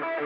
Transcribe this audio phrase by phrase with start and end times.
[0.00, 0.22] Thank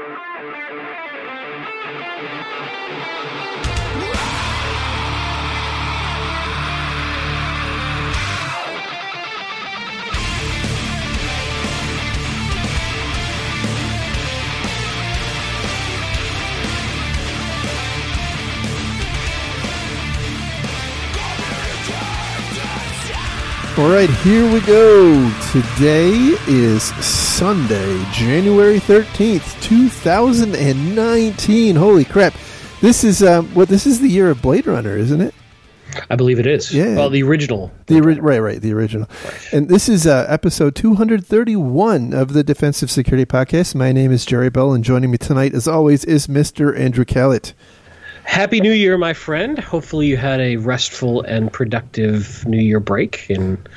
[5.17, 5.22] you.
[23.83, 25.29] All right, here we go.
[25.51, 26.13] Today
[26.47, 31.75] is Sunday, January 13th, 2019.
[31.75, 32.33] Holy crap.
[32.81, 35.35] This is um, what this is the year of Blade Runner, isn't it?
[36.09, 36.73] I believe it is.
[36.73, 36.95] Yeah.
[36.95, 37.73] Well, the original.
[37.87, 39.09] The ori- right, right, the original.
[39.53, 43.75] And this is uh, episode 231 of the Defensive Security Podcast.
[43.75, 46.79] My name is Jerry Bell, and joining me tonight, as always, is Mr.
[46.79, 47.53] Andrew Kalat.
[48.25, 49.59] Happy New Year, my friend.
[49.59, 53.69] Hopefully, you had a restful and productive New Year break and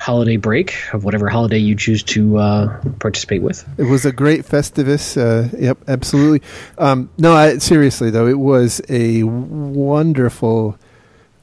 [0.00, 3.68] holiday break of whatever holiday you choose to uh, participate with.
[3.78, 5.16] It was a great Festivus.
[5.16, 6.42] Uh, yep, absolutely.
[6.78, 10.78] Um, no, I, seriously though, it was a wonderful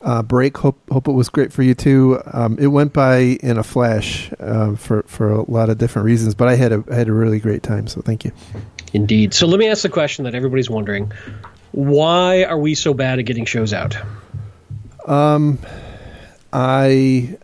[0.01, 0.57] uh, break.
[0.57, 2.21] Hope hope it was great for you too.
[2.33, 6.33] Um, it went by in a flash um, for for a lot of different reasons,
[6.33, 7.87] but I had a I had a really great time.
[7.87, 8.31] So thank you.
[8.93, 9.33] Indeed.
[9.33, 11.11] So let me ask the question that everybody's wondering:
[11.77, 13.95] Why are we so bad at getting shows out?
[15.05, 15.59] Um,
[16.51, 17.37] I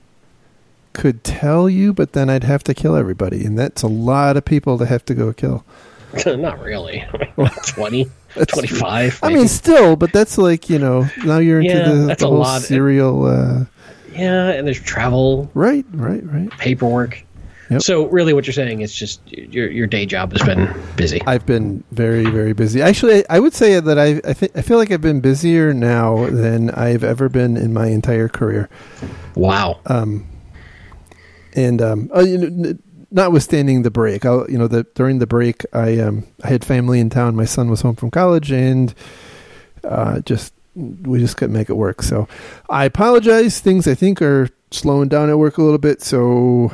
[0.93, 4.43] could tell you, but then I'd have to kill everybody, and that's a lot of
[4.43, 5.63] people to have to go kill.
[6.25, 7.05] Not really.
[7.67, 8.09] 20,
[8.47, 9.19] 25.
[9.21, 12.59] I mean, still, but that's like you know now you're into Yeah, the, the whole
[12.59, 13.25] serial.
[13.25, 13.65] Uh,
[14.13, 16.49] yeah, and there's travel, right, right, right.
[16.57, 17.23] paperwork.
[17.69, 17.81] Yep.
[17.81, 21.21] So really, what you're saying is just your your day job has been busy.
[21.25, 22.81] I've been very, very busy.
[22.81, 26.25] Actually, I would say that I I, th- I feel like I've been busier now
[26.27, 28.69] than I've ever been in my entire career.
[29.35, 29.79] wow.
[29.85, 30.27] Um.
[31.55, 32.73] And um, uh, you know,
[33.11, 36.99] notwithstanding the break, I'll, you know, the during the break, I um, I had family
[36.99, 37.35] in town.
[37.35, 38.93] My son was home from college, and
[39.83, 42.01] uh, just we just couldn't make it work.
[42.01, 42.27] So
[42.69, 43.59] I apologize.
[43.59, 46.01] Things I think are slowing down at work a little bit.
[46.01, 46.71] So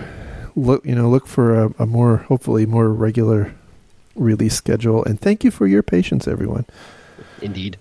[0.56, 3.54] look, you know, look for a, a more hopefully more regular
[4.16, 5.04] release schedule.
[5.06, 6.66] And thank you for your patience, everyone.
[7.42, 7.78] Indeed.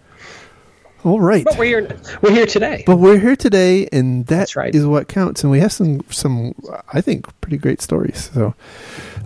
[1.04, 1.44] All right.
[1.44, 2.00] But we're here.
[2.22, 2.82] We're here today.
[2.84, 4.74] But we're here today, and that That's right.
[4.74, 5.42] is what counts.
[5.42, 6.54] And we have some, some,
[6.92, 8.30] I think, pretty great stories.
[8.34, 8.54] So,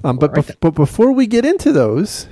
[0.04, 2.28] um, but right bef- but before we get into those,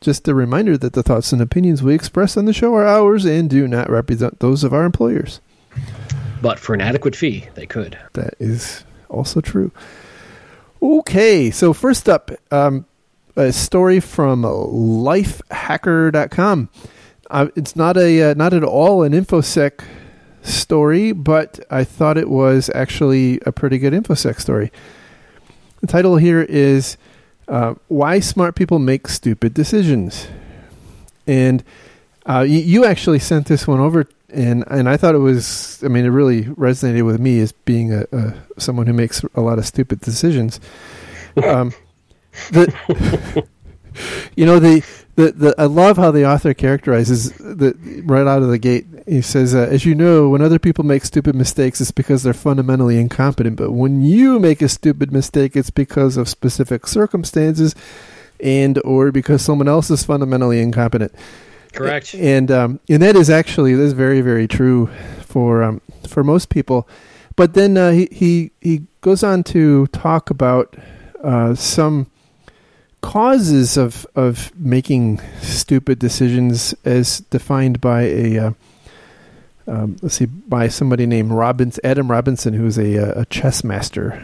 [0.00, 3.24] just a reminder that the thoughts and opinions we express on the show are ours
[3.24, 5.40] and do not represent those of our employers.
[6.42, 7.98] But for an adequate fee, they could.
[8.12, 9.72] That is also true.
[10.82, 12.84] Okay, so first up, um,
[13.36, 16.68] a story from lifehacker.com.
[17.28, 19.82] Uh, it's not a uh, not at all an infosec
[20.42, 24.70] story, but I thought it was actually a pretty good infosec story.
[25.80, 26.96] The title here is
[27.48, 30.28] uh, "Why Smart People Make Stupid Decisions,"
[31.26, 31.64] and
[32.28, 35.82] uh, you, you actually sent this one over, and and I thought it was.
[35.84, 39.40] I mean, it really resonated with me as being a, a someone who makes a
[39.40, 40.60] lot of stupid decisions.
[41.44, 41.74] Um,
[42.50, 43.46] the
[44.36, 44.82] you know the,
[45.16, 47.76] the the I love how the author characterizes the
[48.06, 48.86] right out of the gate.
[49.06, 52.32] He says, uh, "As you know, when other people make stupid mistakes, it's because they're
[52.32, 53.56] fundamentally incompetent.
[53.56, 57.74] But when you make a stupid mistake, it's because of specific circumstances."
[58.38, 61.12] And or because someone else is fundamentally incompetent.
[61.76, 62.14] Correct.
[62.14, 64.88] And um, and that is actually that is very very true
[65.20, 66.88] for um, for most people.
[67.36, 70.76] But then uh, he he he goes on to talk about
[71.22, 72.10] uh, some
[73.02, 78.50] causes of of making stupid decisions as defined by a uh,
[79.68, 84.22] um, let's see by somebody named Robbins Adam Robinson who's a uh, a chess master.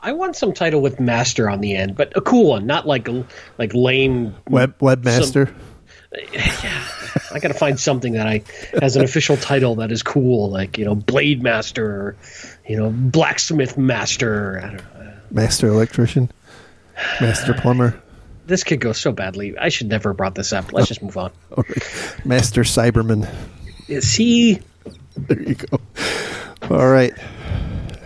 [0.00, 3.08] I want some title with master on the end, but a cool one, not like
[3.56, 4.34] like lame.
[4.50, 5.50] Web webmaster.
[6.32, 6.84] yeah,
[7.32, 8.42] I got to find something that I
[8.80, 12.16] has an official title that is cool, like you know, blade master, or,
[12.68, 14.58] you know, blacksmith master.
[14.58, 15.12] I don't know.
[15.30, 16.30] master electrician,
[17.20, 18.00] master plumber,
[18.46, 19.56] This could go so badly.
[19.58, 20.72] I should never have brought this up.
[20.72, 21.32] Let's just move on.
[22.24, 23.28] master cyberman.
[24.00, 24.60] See,
[25.16, 25.78] There you go.
[26.70, 27.12] All right,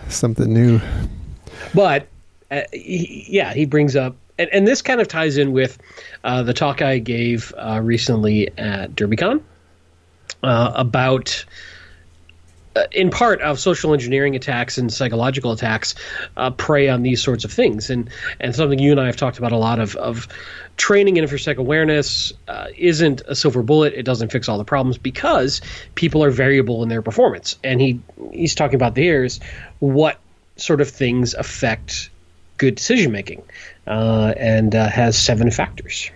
[0.09, 0.81] something new.
[1.73, 2.07] but
[2.51, 5.77] uh, he, yeah, he brings up, and, and this kind of ties in with
[6.23, 9.41] uh, the talk I gave uh, recently at DerbyCon
[10.41, 11.45] uh, about,
[12.75, 15.95] uh, in part, of social engineering attacks and psychological attacks
[16.37, 18.09] uh, prey on these sorts of things, and
[18.39, 20.27] and something you and I have talked about a lot of of
[20.77, 23.93] training in infosec awareness uh, isn't a silver bullet.
[23.93, 25.61] It doesn't fix all the problems because
[25.95, 27.99] people are variable in their performance, and he
[28.31, 29.41] he's talking about there is
[29.79, 30.17] what
[30.55, 32.09] sort of things affect
[32.59, 33.41] good decision making,
[33.87, 36.11] uh, and uh, has seven factors.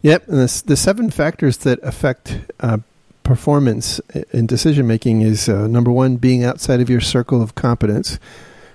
[0.00, 2.78] Yep, and the, the seven factors that affect uh,
[3.22, 4.00] performance
[4.32, 8.18] in decision making is uh, number one, being outside of your circle of competence.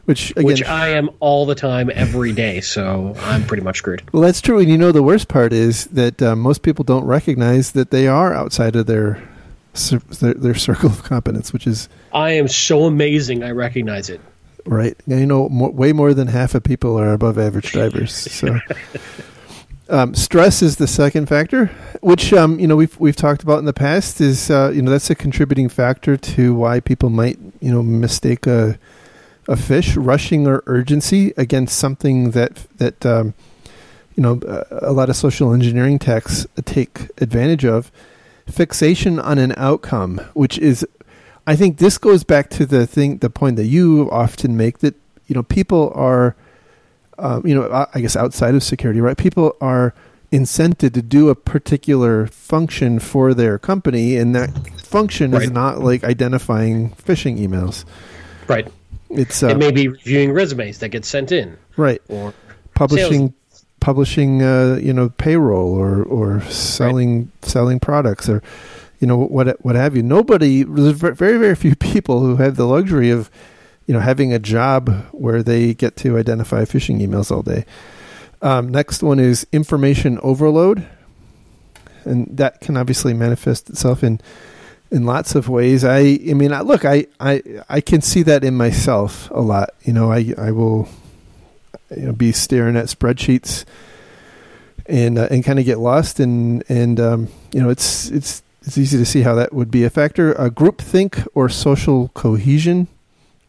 [0.06, 2.62] Which, again, which I am all the time, every day.
[2.62, 4.02] So I'm pretty much screwed.
[4.12, 7.06] Well, that's true, and you know the worst part is that uh, most people don't
[7.06, 9.22] recognize that they are outside of their
[10.20, 13.44] their, their circle of competence, which is I am so amazing.
[13.44, 14.20] I recognize it.
[14.66, 18.14] Right, you know, more, way more than half of people are above average drivers.
[18.14, 18.60] So.
[19.92, 21.66] Um, stress is the second factor,
[22.02, 24.22] which um, you know we've we've talked about in the past.
[24.22, 28.46] Is uh, you know that's a contributing factor to why people might you know mistake
[28.46, 28.78] a
[29.48, 33.34] a fish rushing or urgency against something that that um,
[34.16, 34.40] you know
[34.70, 37.92] a lot of social engineering techs take advantage of.
[38.48, 40.84] Fixation on an outcome, which is,
[41.50, 44.96] I think this goes back to the thing, the point that you often make that
[45.28, 46.36] you know people are
[47.20, 49.18] um, you know, I guess outside of security, right?
[49.18, 49.94] People are
[50.32, 54.52] incented to do a particular function for their company, and that
[54.82, 55.44] function right.
[55.44, 57.84] is not like identifying phishing emails.
[58.48, 58.68] Right.
[59.10, 61.58] It's uh, it may be reviewing resumes that get sent in.
[61.78, 62.02] Right.
[62.10, 62.34] Or
[62.76, 63.66] publishing sales.
[63.80, 67.46] publishing uh, you know payroll or or selling right.
[67.46, 68.42] selling products or
[69.00, 70.04] you know what what have you.
[70.04, 73.30] Nobody there's very very few people who have the luxury of
[73.90, 77.66] you know, having a job where they get to identify phishing emails all day.
[78.40, 80.88] Um, next one is information overload,
[82.06, 84.22] and that can obviously manifest itself in
[84.92, 85.84] in lots of ways.
[85.84, 89.72] I, I mean, look, I, I, I can see that in myself a lot.
[89.82, 90.88] You know, I, I will,
[91.90, 93.66] you know, be staring at spreadsheets
[94.86, 98.78] and uh, and kind of get lost, and and um, you know, it's it's it's
[98.78, 100.40] easy to see how that would be a factor.
[100.40, 102.88] Uh, group think or social cohesion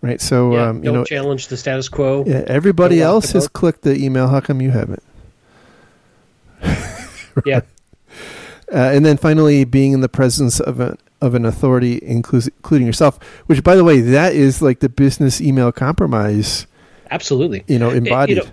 [0.02, 0.20] right?
[0.20, 2.24] So yeah, um, you know, challenge the status quo.
[2.26, 4.28] Yeah, everybody else has clicked the email.
[4.28, 5.02] How come you haven't?
[6.62, 7.44] right?
[7.44, 7.60] Yeah.
[8.72, 13.22] Uh, and then finally, being in the presence of an of an authority, including yourself.
[13.46, 16.66] Which, by the way, that is like the business email compromise.
[17.10, 17.64] Absolutely.
[17.66, 18.36] You know, embodied.
[18.36, 18.50] you know,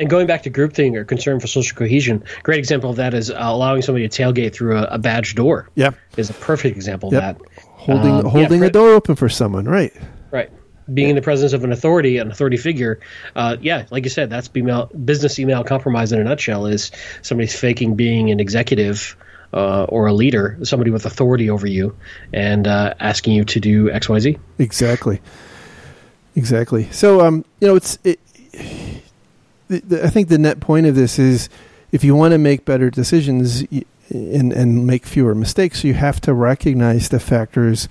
[0.00, 3.30] and going back to groupthink or concern for social cohesion, great example of that is
[3.30, 5.68] uh, allowing somebody to tailgate through a, a badge door.
[5.76, 7.36] Yeah, is a perfect example yep.
[7.36, 7.64] of that.
[7.66, 9.92] Holding um, holding yeah, a door open for someone, right?
[10.32, 10.50] Right
[10.92, 11.10] being yeah.
[11.10, 12.98] in the presence of an authority, an authority figure,
[13.36, 16.66] uh, yeah, like you said, that's email, business email compromise in a nutshell.
[16.66, 16.90] Is
[17.22, 19.16] somebody's faking being an executive
[19.52, 21.96] uh, or a leader, somebody with authority over you,
[22.32, 24.38] and uh, asking you to do X, Y, Z.
[24.58, 25.20] Exactly,
[26.34, 26.90] exactly.
[26.90, 27.98] So, um, you know, it's.
[28.02, 28.18] It,
[29.70, 31.48] the, the, I think the net point of this is,
[31.92, 33.62] if you want to make better decisions
[34.10, 37.88] and and make fewer mistakes, you have to recognize the factors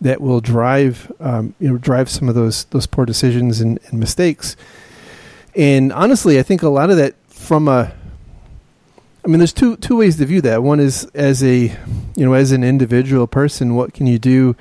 [0.00, 3.98] that will drive um, you know drive some of those those poor decisions and, and,
[3.98, 4.56] mistakes.
[5.54, 7.92] And honestly, I think a lot of that from a
[9.24, 10.62] I mean, there's two two ways to view that.
[10.62, 11.76] One is as a
[12.14, 14.56] you know as an individual person, what can you do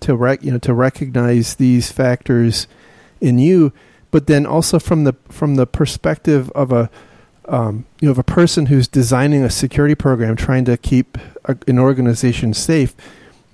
[0.00, 2.68] to rec- you know to recognize these factors
[3.20, 3.72] in you,
[4.10, 6.90] but then also from the from the perspective of a
[7.48, 11.56] um, you know of a person who's designing a security program, trying to keep a,
[11.66, 12.94] an organization safe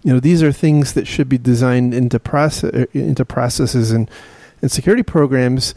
[0.02, 4.10] you know these are things that should be designed into process uh, into processes and
[4.60, 5.74] and security programs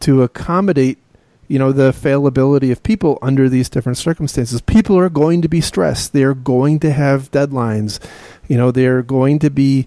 [0.00, 0.98] to accommodate
[1.46, 4.60] you know the failability of people under these different circumstances.
[4.60, 6.12] People are going to be stressed.
[6.12, 8.00] They're going to have deadlines.
[8.48, 9.86] You know they're going to be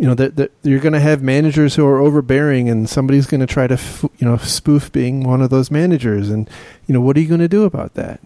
[0.00, 3.42] you know that, that you're going to have managers who are overbearing and somebody's going
[3.42, 6.48] to try to f- you know spoof being one of those managers and
[6.86, 8.18] you know what are you going to do about that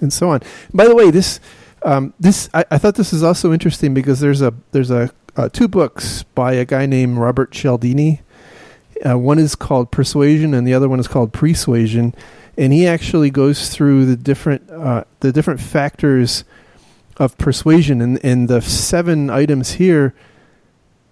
[0.00, 0.40] and so on
[0.72, 1.38] by the way this
[1.84, 5.50] um, this I, I, thought this is also interesting because there's a there's a uh,
[5.50, 8.22] two books by a guy named Robert Cialdini.
[9.04, 12.14] Uh, one is called Persuasion, and the other one is called Pre-Suasion.
[12.56, 16.44] And he actually goes through the different uh, the different factors
[17.18, 20.14] of persuasion, and, and the seven items here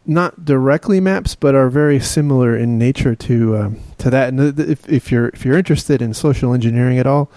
[0.06, 4.28] not directly maps, but are very similar in nature to um, to that.
[4.28, 7.30] And if, if you're if you're interested in social engineering at all,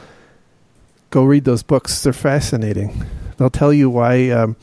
[1.10, 2.03] go read those books.
[2.03, 3.05] They're fascinating.
[3.38, 4.29] They'll tell you why.
[4.29, 4.55] Um,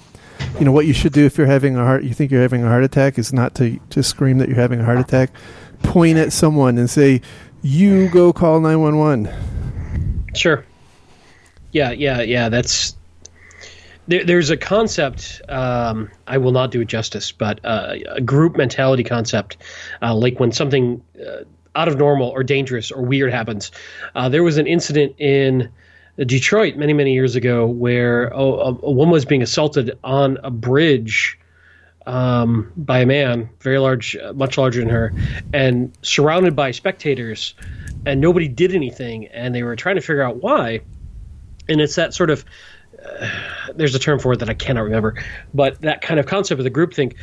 [0.58, 2.02] you know what you should do if you're having a heart.
[2.02, 4.80] You think you're having a heart attack is not to to scream that you're having
[4.80, 5.30] a heart attack.
[5.82, 7.20] Point at someone and say,
[7.62, 9.28] "You go call nine one one."
[10.34, 10.64] Sure.
[11.72, 12.48] Yeah, yeah, yeah.
[12.48, 12.96] That's
[14.12, 15.40] there, there's a concept.
[15.48, 19.56] Um, I will not do it justice, but uh, a group mentality concept,
[20.02, 23.70] uh, like when something uh, out of normal or dangerous or weird happens.
[24.14, 25.70] Uh, there was an incident in
[26.18, 31.38] Detroit many many years ago where a, a, woman was being assaulted on a bridge
[32.04, 35.14] um, by a man very large, uh, much larger than her,
[35.54, 37.54] and surrounded by spectators.
[38.04, 40.80] and nobody did anything, and they were trying to figure out why.
[41.66, 42.44] And it's that sort of
[43.04, 43.28] uh,
[43.74, 46.64] there's a term for it that I cannot remember, but that kind of concept of
[46.64, 47.16] the group think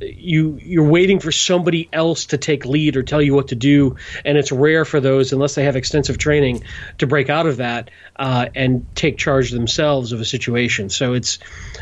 [0.00, 3.96] you you're waiting for somebody else to take lead or tell you what to do,
[4.24, 6.62] and it's rare for those unless they have extensive training
[6.98, 10.90] to break out of that uh, and take charge themselves of a situation.
[10.90, 11.38] So it's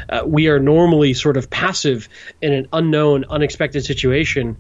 [0.08, 2.08] uh, we are normally sort of passive
[2.40, 4.58] in an unknown, unexpected situation.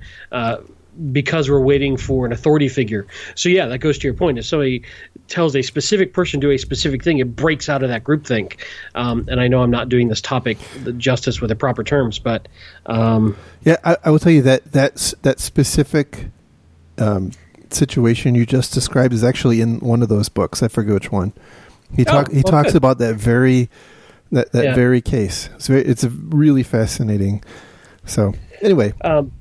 [1.12, 3.06] Because we're waiting for an authority figure.
[3.34, 4.38] So yeah, that goes to your point.
[4.38, 4.84] If somebody
[5.28, 8.60] tells a specific person to do a specific thing, it breaks out of that groupthink.
[8.94, 10.58] Um, and I know I'm not doing this topic
[10.96, 12.48] justice with the proper terms, but
[12.86, 16.26] um, yeah, I, I, will tell you that that's that specific
[16.98, 17.32] um,
[17.70, 20.62] situation you just described is actually in one of those books.
[20.62, 21.32] I forget which one.
[21.94, 22.76] He talk oh, he talks good.
[22.76, 23.68] about that very
[24.32, 24.74] that that yeah.
[24.74, 25.48] very case.
[25.58, 27.42] So it's a really fascinating.
[28.04, 28.92] So anyway.
[29.00, 29.32] Um,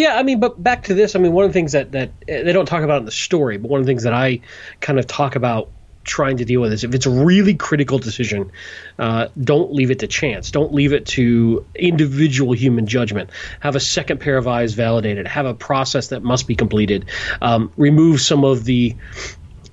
[0.00, 1.14] yeah, I mean, but back to this.
[1.14, 3.10] I mean, one of the things that that eh, they don't talk about in the
[3.10, 4.40] story, but one of the things that I
[4.80, 5.68] kind of talk about
[6.04, 8.50] trying to deal with is if it's a really critical decision,
[8.98, 10.50] uh, don't leave it to chance.
[10.50, 13.28] Don't leave it to individual human judgment.
[13.60, 15.28] Have a second pair of eyes validated.
[15.28, 17.04] Have a process that must be completed.
[17.42, 18.96] Um, remove some of the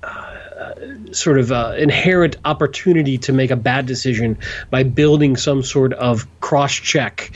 [0.02, 0.74] uh,
[1.12, 4.36] sort of uh, inherent opportunity to make a bad decision
[4.68, 7.32] by building some sort of cross check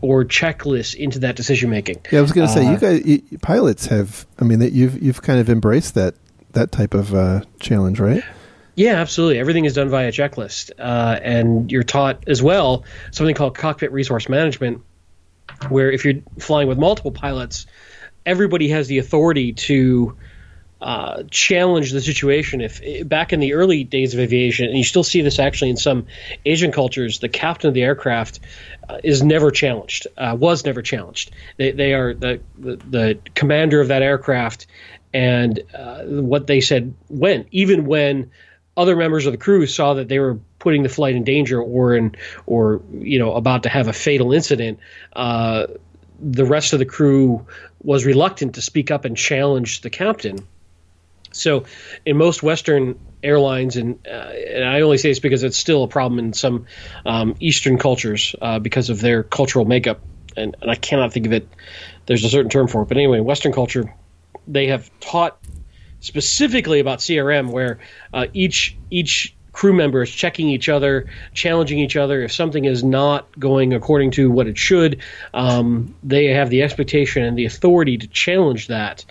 [0.00, 1.98] or checklist into that decision making.
[2.10, 4.26] Yeah, I was going to say uh, you guys you, pilots have.
[4.38, 6.14] I mean, that you've you've kind of embraced that
[6.52, 8.22] that type of uh, challenge, right?
[8.74, 9.40] Yeah, absolutely.
[9.40, 14.28] Everything is done via checklist, uh, and you're taught as well something called cockpit resource
[14.28, 14.82] management,
[15.68, 17.66] where if you're flying with multiple pilots,
[18.24, 20.16] everybody has the authority to
[20.80, 22.60] uh, challenge the situation.
[22.60, 25.76] If back in the early days of aviation, and you still see this actually in
[25.76, 26.06] some
[26.44, 28.40] Asian cultures, the captain of the aircraft
[28.88, 31.32] uh, is never challenged, uh, was never challenged.
[31.56, 34.66] They, they are the, the, the commander of that aircraft,
[35.12, 38.30] and uh, what they said went, even when
[38.76, 41.96] other members of the crew saw that they were putting the flight in danger or
[41.96, 42.14] in
[42.46, 44.78] or you know about to have a fatal incident.
[45.14, 45.66] Uh,
[46.20, 47.44] the rest of the crew
[47.82, 50.46] was reluctant to speak up and challenge the captain
[51.38, 51.64] so,
[52.04, 55.88] in most Western airlines, and, uh, and I only say this because it's still a
[55.88, 56.66] problem in some
[57.04, 60.00] um, Eastern cultures uh, because of their cultural makeup,
[60.36, 61.48] and, and I cannot think of it.
[62.06, 63.94] There's a certain term for it, but anyway, Western culture,
[64.46, 65.38] they have taught
[66.00, 67.78] specifically about CRM, where
[68.12, 72.22] uh, each each crew member is checking each other, challenging each other.
[72.22, 75.02] If something is not going according to what it should,
[75.34, 79.04] um, they have the expectation and the authority to challenge that.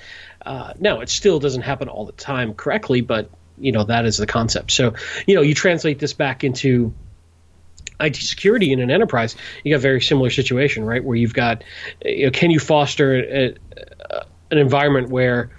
[0.47, 4.15] Uh, now, it still doesn't happen all the time correctly, but you know that is
[4.15, 4.71] the concept.
[4.71, 4.93] So,
[5.27, 6.93] you know, you translate this back into
[7.99, 11.03] IT security in an enterprise, you got a very similar situation, right?
[11.03, 11.65] Where you've got,
[12.05, 13.55] you know, can you foster a,
[14.09, 15.49] a, an environment where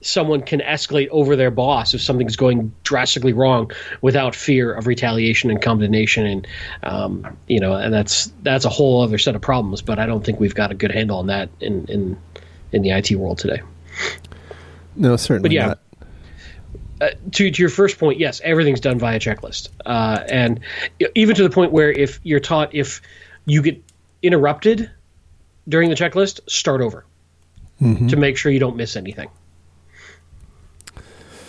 [0.00, 5.48] someone can escalate over their boss if something's going drastically wrong without fear of retaliation
[5.48, 6.46] and condemnation and
[6.82, 10.22] um, you know and that's that's a whole other set of problems but i don't
[10.22, 12.18] think we've got a good handle on that in in
[12.72, 13.62] in the it world today
[14.96, 15.78] no, certainly but yeah, not.
[17.00, 20.60] Uh, to, to your first point, yes, everything's done via checklist, uh, and
[21.14, 23.02] even to the point where if you're taught if
[23.46, 23.82] you get
[24.22, 24.90] interrupted
[25.68, 27.04] during the checklist, start over
[27.80, 28.06] mm-hmm.
[28.08, 29.28] to make sure you don't miss anything.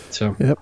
[0.10, 0.60] So, yep.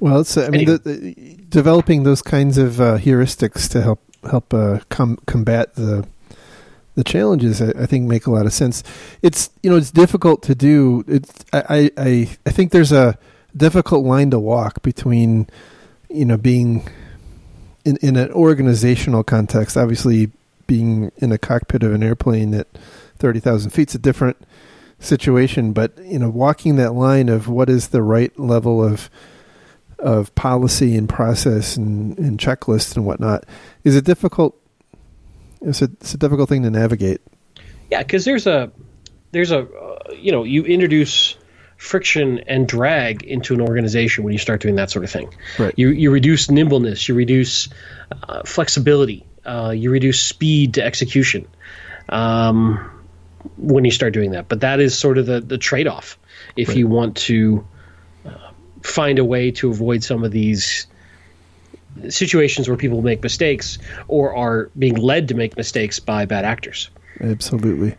[0.00, 4.52] Well, it's I mean, the, the, developing those kinds of uh, heuristics to help help
[4.54, 6.06] uh, com- combat the
[6.98, 8.82] the challenges I, I, think make a lot of sense.
[9.22, 11.04] It's you know it's difficult to do.
[11.06, 13.16] It's I, I I think there's a
[13.56, 15.48] difficult line to walk between
[16.10, 16.88] you know being
[17.84, 19.76] in in an organizational context.
[19.76, 20.32] Obviously,
[20.66, 22.66] being in a cockpit of an airplane at
[23.16, 24.36] thirty thousand feet is a different
[24.98, 25.72] situation.
[25.72, 29.08] But you know, walking that line of what is the right level of
[30.00, 33.44] of policy and process and, and checklist and whatnot
[33.84, 34.56] is a difficult
[35.62, 37.20] it's a it's a difficult thing to navigate.
[37.90, 38.70] Yeah, because there's a
[39.32, 41.36] there's a uh, you know you introduce
[41.76, 45.32] friction and drag into an organization when you start doing that sort of thing.
[45.58, 45.74] Right.
[45.76, 47.68] You you reduce nimbleness, you reduce
[48.10, 51.46] uh, flexibility, uh, you reduce speed to execution.
[52.08, 52.94] Um,
[53.56, 56.18] when you start doing that, but that is sort of the the trade off
[56.56, 56.76] if right.
[56.76, 57.66] you want to
[58.26, 58.50] uh,
[58.82, 60.86] find a way to avoid some of these
[62.08, 63.78] situations where people make mistakes
[64.08, 66.90] or are being led to make mistakes by bad actors.
[67.20, 67.96] Absolutely.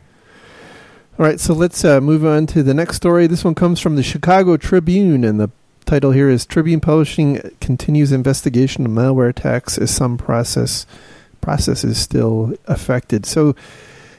[1.18, 3.28] All right, so let's uh, move on to the next story.
[3.28, 5.50] This one comes from the Chicago Tribune, and the
[5.86, 10.86] title here is Tribune Publishing continues investigation of malware attacks as some process
[11.42, 13.26] process is still affected.
[13.26, 13.56] So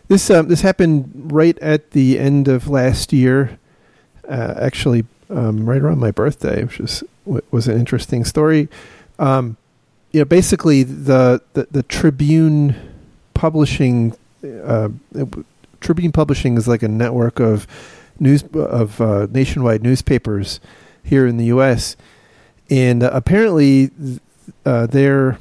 [0.08, 3.58] this um, this happened right at the end of last year.
[4.28, 7.04] Uh, actually, um, right around my birthday, which was
[7.50, 8.68] was an interesting story.
[9.18, 9.56] Um,
[10.12, 12.74] you know, basically the the, the Tribune
[13.34, 14.88] publishing uh,
[15.80, 17.66] Tribune Publishing is like a network of
[18.18, 20.60] news of uh, nationwide newspapers
[21.02, 21.96] here in the U.S.
[22.68, 23.90] And uh, apparently,
[24.64, 25.38] uh, there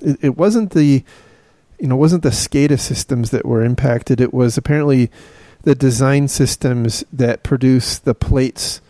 [0.00, 1.04] it, it, wasn't the
[1.78, 4.20] you know wasn't the SCADA systems that were impacted.
[4.20, 5.10] It was apparently
[5.62, 8.80] the design systems that produce the plates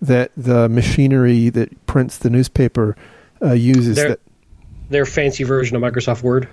[0.00, 2.96] that the machinery that prints the newspaper
[3.42, 3.96] uh, uses.
[3.96, 4.20] Their, that
[4.90, 6.48] their fancy version of Microsoft Word.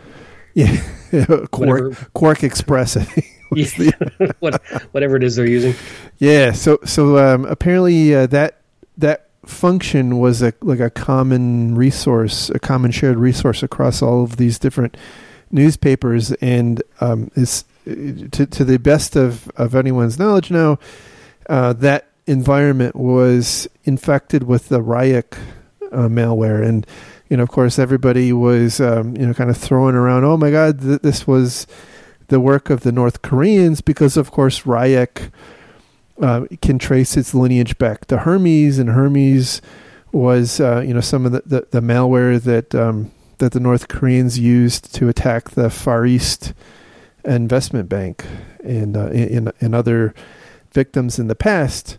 [0.54, 0.76] Yeah,
[1.52, 3.24] Quark, QuarkXPress.
[3.52, 3.66] yeah.
[3.78, 4.62] the, what,
[4.92, 5.76] whatever it is they're using.
[6.18, 6.52] Yeah.
[6.52, 8.62] So so um, apparently uh, that
[8.98, 14.38] that function was a like a common resource, a common shared resource across all of
[14.38, 14.98] these different
[15.52, 20.80] newspapers, and um, is to to the best of of anyone's knowledge now,
[21.50, 25.38] uh, that environment was infected with the Ryuk
[25.92, 26.86] uh, malware and
[27.30, 30.52] you know, of course, everybody was, um, you know, kind of throwing around, oh my
[30.52, 31.66] God, th- this was
[32.28, 35.32] the work of the North Koreans because, of course, Ryuk
[36.22, 39.62] uh, can trace its lineage back to Hermes, and Hermes
[40.12, 43.90] was, uh, you know, some of the, the, the malware that um, that the North
[43.90, 46.54] Koreans used to attack the Far East
[47.26, 48.26] Investment Bank
[48.64, 50.14] and uh, in, in other
[50.72, 51.98] victims in the past.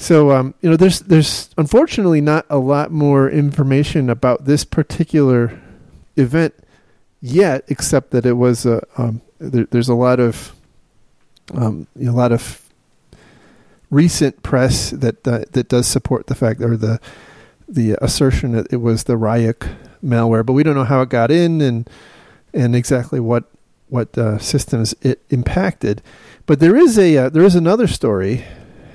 [0.00, 5.60] So um, you know, there's there's unfortunately not a lot more information about this particular
[6.16, 6.54] event
[7.20, 10.54] yet, except that it was a um, there, there's a lot of
[11.52, 12.62] um, you know, a lot of
[13.90, 16.98] recent press that uh, that does support the fact or the
[17.68, 19.68] the assertion that it was the Ryuk
[20.02, 21.90] malware, but we don't know how it got in and
[22.54, 23.44] and exactly what
[23.88, 26.00] what uh, systems it impacted.
[26.46, 28.46] But there is a uh, there is another story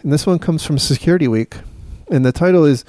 [0.06, 1.58] and this one comes from Security Week.
[2.12, 2.86] And the title is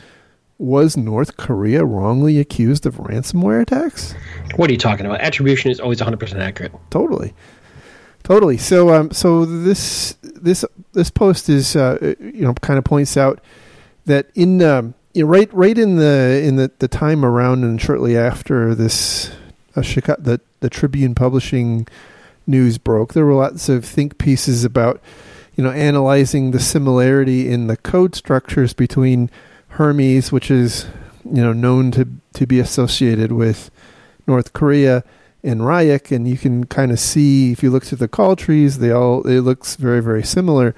[0.58, 4.14] Was North Korea wrongly accused of ransomware attacks?
[4.56, 5.22] What are you talking about?
[5.22, 6.72] Attribution is always 100% accurate.
[6.90, 7.32] Totally.
[8.22, 8.58] Totally.
[8.58, 13.40] So um so this this this post is uh, you know kind of points out
[14.04, 17.80] that in um, you know, right right in the in the, the time around and
[17.80, 19.30] shortly after this
[19.74, 21.86] uh, Chicago, the the Tribune publishing
[22.46, 25.00] news broke, there were lots of think pieces about
[25.56, 29.30] you know, analyzing the similarity in the code structures between
[29.68, 30.86] Hermes, which is
[31.24, 33.70] you know known to to be associated with
[34.26, 35.02] North Korea,
[35.42, 38.78] and Ryuk, and you can kind of see if you look through the call trees,
[38.78, 40.74] they all it looks very very similar.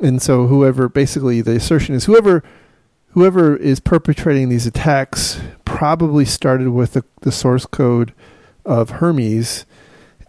[0.00, 2.42] And so whoever basically the assertion is whoever
[3.10, 8.14] whoever is perpetrating these attacks probably started with the, the source code
[8.64, 9.66] of Hermes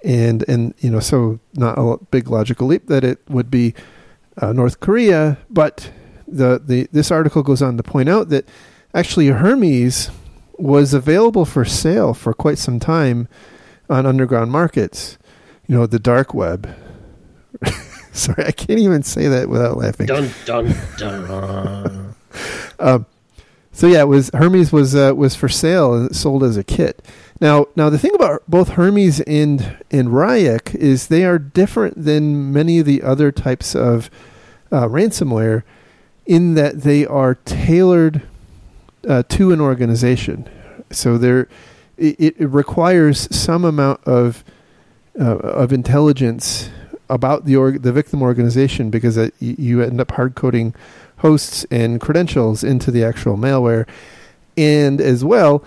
[0.03, 3.73] and and you know so not a big logical leap that it would be
[4.37, 5.91] uh, North Korea, but
[6.27, 8.47] the the this article goes on to point out that
[8.93, 10.09] actually Hermes
[10.57, 13.27] was available for sale for quite some time
[13.89, 15.17] on underground markets,
[15.67, 16.73] you know, the dark web.
[18.13, 20.07] Sorry, I can't even say that without laughing.
[20.07, 22.15] Dun dun dun.
[22.79, 23.05] um,
[23.71, 27.05] so yeah, it was Hermes was uh, was for sale and sold as a kit.
[27.41, 32.53] Now, now the thing about both Hermes and and Ryuk is they are different than
[32.53, 34.11] many of the other types of
[34.71, 35.63] uh, ransomware
[36.27, 38.21] in that they are tailored
[39.09, 40.47] uh, to an organization.
[40.91, 41.49] So there,
[41.97, 44.43] it, it, requires some amount of
[45.19, 46.69] uh, of intelligence
[47.09, 50.75] about the org- the victim organization because uh, you end up hard coding
[51.17, 53.87] hosts and credentials into the actual malware,
[54.55, 55.65] and as well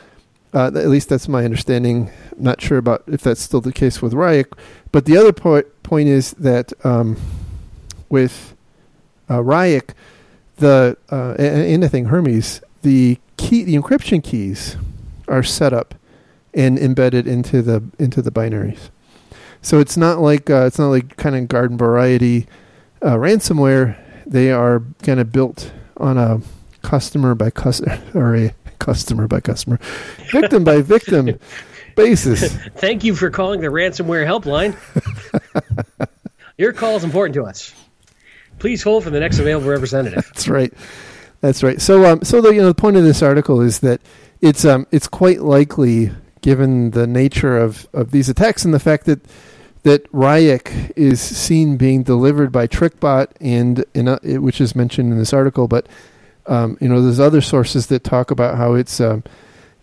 [0.54, 2.10] uh, at least that's my understanding.
[2.32, 4.56] I'm not sure about if that's still the case with Ryuk.
[4.92, 7.16] But the other point is that um,
[8.08, 8.54] with
[9.28, 9.90] uh, Ryuk,
[10.56, 14.76] the uh, anything Hermes, the key, the encryption keys
[15.26, 15.96] are set up
[16.52, 18.90] and embedded into the into the binaries.
[19.60, 22.46] So it's not like uh, it's not like kind of garden variety
[23.02, 23.98] uh, ransomware.
[24.24, 26.40] They are kind of built on a
[26.82, 29.78] customer by customer or a customer by customer,
[30.30, 31.38] victim by victim
[31.96, 32.54] basis.
[32.76, 34.76] Thank you for calling the ransomware helpline.
[36.58, 37.74] Your call is important to us.
[38.58, 40.24] Please hold for the next available representative.
[40.26, 40.72] That's right.
[41.40, 41.80] That's right.
[41.80, 44.00] So, um, so the you know the point of this article is that
[44.40, 49.06] it's um it's quite likely, given the nature of of these attacks and the fact
[49.06, 49.20] that
[49.82, 55.18] that Ryuk is seen being delivered by TrickBot and in a, which is mentioned in
[55.18, 55.86] this article, but
[56.46, 59.24] um, you know, there's other sources that talk about how it's um,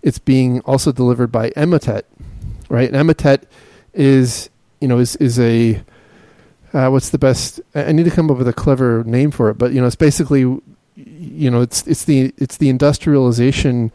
[0.02, 2.04] it's being also delivered by Emotet,
[2.70, 2.92] right?
[2.92, 3.44] And Emotet
[3.94, 5.82] is you know is is a
[6.74, 7.60] uh, what's the best?
[7.76, 9.96] I need to come up with a clever name for it, but you know, it's
[9.96, 10.42] basically,
[10.96, 13.92] you know, it's it's the it's the industrialization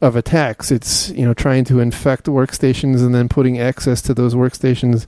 [0.00, 0.70] of attacks.
[0.70, 5.06] It's you know trying to infect workstations and then putting access to those workstations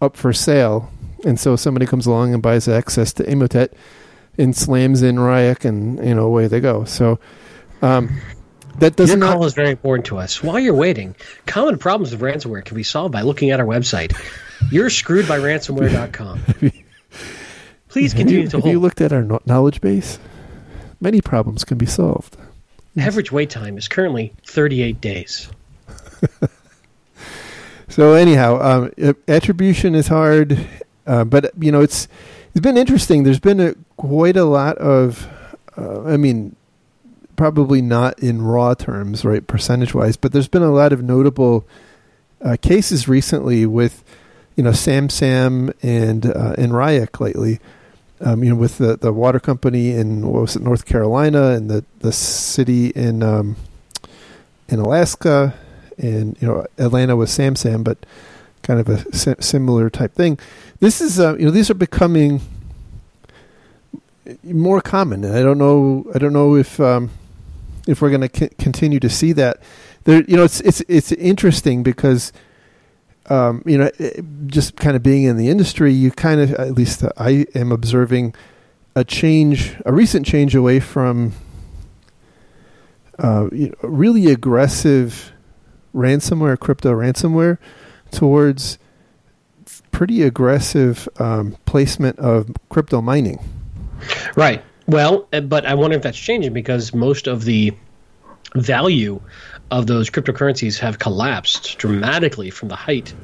[0.00, 0.90] up for sale.
[1.24, 3.74] And so somebody comes along and buys access to Emotet
[4.38, 6.84] and slams in Ryuk, and you know away they go.
[6.84, 7.18] So
[7.82, 8.20] um,
[8.78, 9.34] that does Your not.
[9.34, 10.42] call is very important to us.
[10.42, 11.14] While you're waiting,
[11.46, 14.16] common problems of ransomware can be solved by looking at our website.
[14.70, 16.40] You're screwed by ransomware.com.
[17.88, 20.18] Please have continue you, to have you looked at our knowledge base?
[21.00, 22.36] Many problems can be solved.
[22.96, 25.50] Average wait time is currently 38 days.
[27.90, 30.64] So anyhow, um, attribution is hard,
[31.08, 32.06] uh, but you know it's
[32.54, 33.24] it's been interesting.
[33.24, 35.28] There's been a, quite a lot of,
[35.76, 36.56] uh, I mean,
[37.36, 41.66] probably not in raw terms, right, percentage wise, but there's been a lot of notable
[42.40, 44.02] uh, cases recently with,
[44.56, 46.74] you know, SamSam and uh, and
[47.20, 47.60] lately.
[48.22, 51.70] Um, you know, with the, the water company in what was it, North Carolina, and
[51.70, 53.56] the the city in um,
[54.68, 55.54] in Alaska,
[55.98, 57.98] and you know Atlanta with SamSam, but
[58.62, 60.38] kind of a si- similar type thing.
[60.80, 62.40] This is uh, you know these are becoming
[64.42, 67.10] more common, and I don't know I don't know if um,
[67.86, 69.60] if we're going to c- continue to see that.
[70.04, 72.32] There, you know, it's it's it's interesting because.
[73.28, 76.72] Um, you know, it- just kind of being in the industry, you kind of, at
[76.72, 78.34] least I am observing
[78.96, 81.34] a change, a recent change away from
[83.20, 85.30] uh, you know, really aggressive
[85.94, 87.58] ransomware, crypto ransomware,
[88.10, 88.78] towards
[89.92, 93.38] pretty aggressive um, placement of crypto mining.
[94.36, 94.64] Right.
[94.86, 97.72] Well, uh, but I wonder if that's changing because most of the
[98.56, 99.20] value
[99.70, 103.14] of those cryptocurrencies have collapsed dramatically from the height.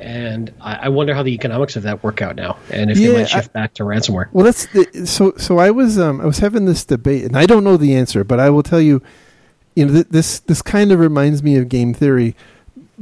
[0.00, 3.08] And I, I wonder how the economics of that work out now, and if Yeah,
[3.08, 4.26] they might shift back to ransomware.
[4.32, 5.32] Well, that's the, so.
[5.36, 8.24] So I was um, I was having this debate, and I don't know the answer,
[8.24, 9.00] but I will tell you,
[9.76, 12.34] you know, th- this this kind of reminds me of game theory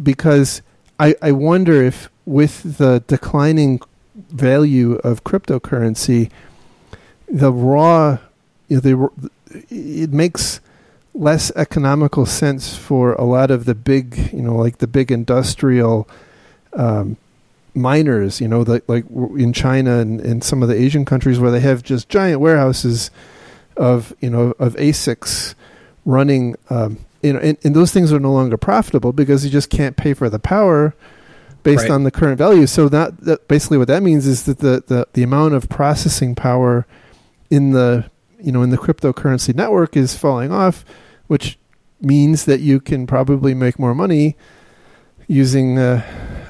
[0.03, 0.61] because
[0.99, 3.81] I I wonder if with the declining
[4.29, 6.31] value of cryptocurrency,
[7.31, 8.19] the raw,
[8.69, 9.31] you know, the
[9.71, 10.61] it makes
[11.15, 16.09] less economical sense for a lot of the big, you know, like the big industrial
[16.75, 17.17] um,
[17.75, 21.51] miners, you know, like like in China and, and some of the Asian countries where
[21.51, 23.11] they have just giant warehouses
[23.77, 25.55] of you know of ASICs
[26.05, 29.71] running, um, you know, and, and those things are no longer profitable because you just
[29.71, 30.95] can't pay for the power
[31.63, 31.91] based Right.
[31.91, 32.67] on the current value.
[32.67, 36.35] So that, that basically what that means is that the, the the amount of processing
[36.35, 36.87] power
[37.51, 40.85] in the you know in the cryptocurrency network is falling off,
[41.27, 41.59] which
[42.01, 44.37] means that you can probably make more money
[45.27, 46.03] using uh,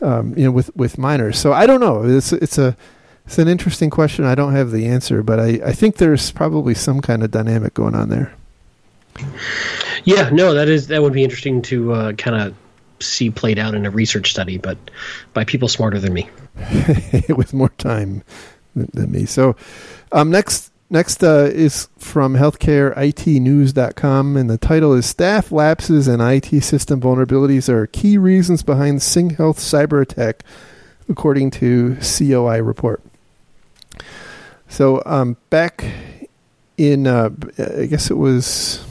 [0.02, 1.38] um, you know with with miners.
[1.38, 2.04] So I don't know.
[2.04, 2.76] It's it's a
[3.26, 4.24] it's an interesting question.
[4.24, 7.74] I don't have the answer, but I, I think there's probably some kind of dynamic
[7.74, 8.32] going on there.
[10.04, 12.54] Yeah, no, that is that would be interesting to uh, kind of
[13.02, 14.78] see played out in a research study, but
[15.34, 16.28] by people smarter than me.
[17.28, 18.22] with more time
[18.74, 19.24] than, than me.
[19.26, 19.56] So
[20.12, 26.62] um, next next uh, is from healthcareitnews.com, and the title is Staff Lapses and IT
[26.62, 30.42] System Vulnerabilities Are Key Reasons Behind SingHealth Cyber Attack,
[31.08, 33.02] according to COI report.
[34.68, 35.84] So um, back
[36.76, 38.84] in, uh, I guess it was,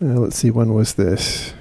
[0.00, 1.52] uh, let's see, when was this?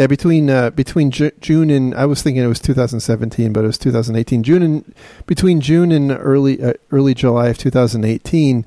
[0.00, 3.66] Yeah, between uh, between Ju- June and I was thinking it was 2017, but it
[3.66, 4.42] was 2018.
[4.42, 4.94] June and
[5.26, 8.64] between June and early uh, early July of 2018,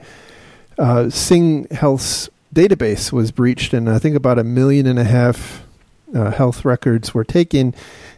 [0.78, 5.65] uh, SingHealth's database was breached, and I think about a million and a half
[6.13, 7.74] uh, health records were taken.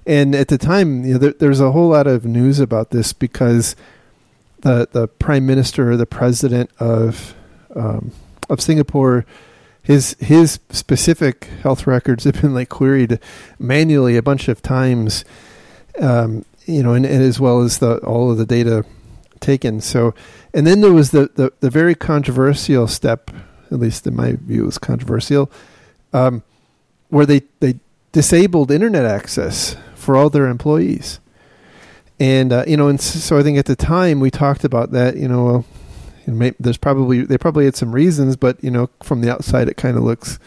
[0.05, 3.13] And at the time, you know, there, there's a whole lot of news about this
[3.13, 3.77] because
[4.59, 7.33] the the prime minister or the president of
[7.77, 8.11] um,
[8.49, 9.25] of Singapore
[9.85, 13.19] his his specific health records have been like queried
[13.59, 15.23] manually a bunch of times,
[16.01, 18.83] um, you know, and, and as well as the all of the data
[19.39, 19.79] taken.
[19.81, 20.15] So,
[20.55, 23.29] and then there was the the, the very controversial step,
[23.71, 25.51] at least in my view, it was controversial,
[26.13, 26.41] um,
[27.09, 27.79] where they they
[28.11, 31.19] disabled internet access for all their employees.
[32.19, 35.15] And uh, you know, and so I think at the time we talked about that.
[35.15, 35.65] You know, well,
[36.33, 39.67] know, may, there's probably they probably had some reasons, but you know, from the outside,
[39.67, 40.39] it kind of looks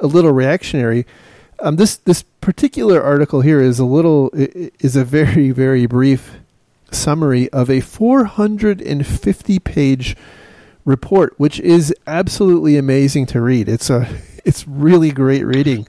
[0.00, 1.06] a little reactionary.
[1.60, 6.36] Um, this this particular article here is a little is a very very brief
[6.90, 10.16] summary of a 450 page
[10.84, 13.68] report, which is absolutely amazing to read.
[13.68, 14.08] It's a
[14.44, 15.86] it's really great reading.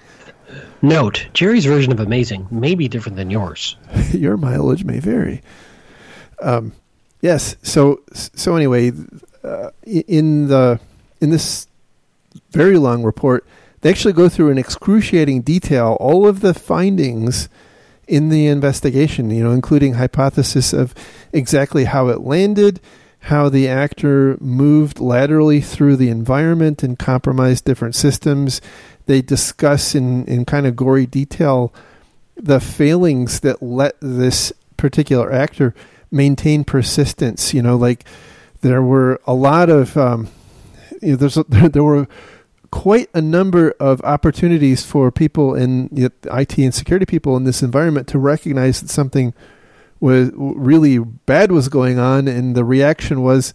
[0.82, 3.76] Note: Jerry's version of amazing may be different than yours.
[4.12, 5.42] Your mileage may vary.
[6.42, 6.74] Um,
[7.22, 7.56] yes.
[7.64, 8.92] So so anyway,
[9.44, 10.80] uh, in the
[11.22, 11.68] in this
[12.52, 13.46] very long report,
[13.82, 17.50] they actually go through in excruciating detail all of the findings
[18.08, 19.30] in the investigation.
[19.30, 20.94] You know, including hypothesis of
[21.34, 22.80] exactly how it landed,
[23.26, 28.62] how the actor moved laterally through the environment and compromised different systems.
[29.08, 31.74] They discuss in, in kind of gory detail
[32.36, 35.74] the failings that let this particular actor
[36.16, 37.54] maintain persistence.
[37.54, 38.06] You know, like
[38.62, 40.30] there were a lot of um,
[41.02, 42.08] you know, there's a, there were
[42.72, 47.44] quite a number of opportunities for people in you know, IT and security people in
[47.44, 49.34] this environment to recognize that something
[50.00, 53.54] was really bad was going on, and the reaction was,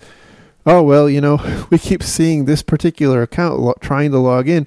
[0.64, 4.66] "Oh well, you know, we keep seeing this particular account lo- trying to log in.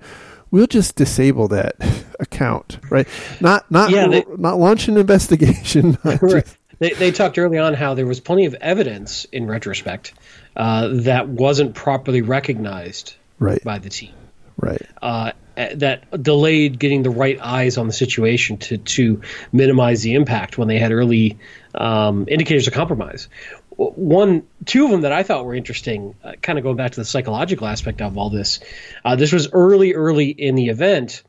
[0.51, 1.75] We'll just disable that
[2.19, 3.07] account, right?
[3.41, 5.97] Not not yeah, they, not launch an investigation.
[6.03, 6.57] right.
[6.83, 10.13] They they talked early on how there was plenty of evidence in retrospect
[10.55, 13.63] uh, that wasn't properly recognized right.
[13.63, 14.13] by the team.
[14.57, 14.81] Right.
[15.01, 19.21] Uh, that delayed getting the right eyes on the situation to to
[19.53, 21.37] minimize the impact when they had early
[21.73, 23.29] um, indicators of compromise.
[23.75, 26.99] One, two of them that I thought were interesting, uh, kind of going back to
[26.99, 28.59] the psychological aspect of all this.
[29.05, 31.23] Uh, this was early, early in the event.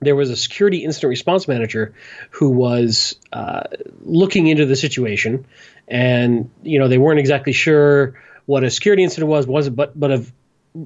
[0.00, 1.94] There was a security incident response manager
[2.30, 3.64] who was uh,
[4.02, 5.46] looking into the situation,
[5.88, 10.10] and you know they weren't exactly sure what a security incident was, wasn't, but but
[10.10, 10.32] of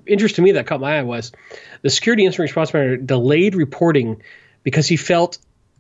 [0.07, 1.33] interest to me that caught my eye was
[1.83, 4.23] the security incident response manager delayed reporting
[4.63, 5.39] because he felt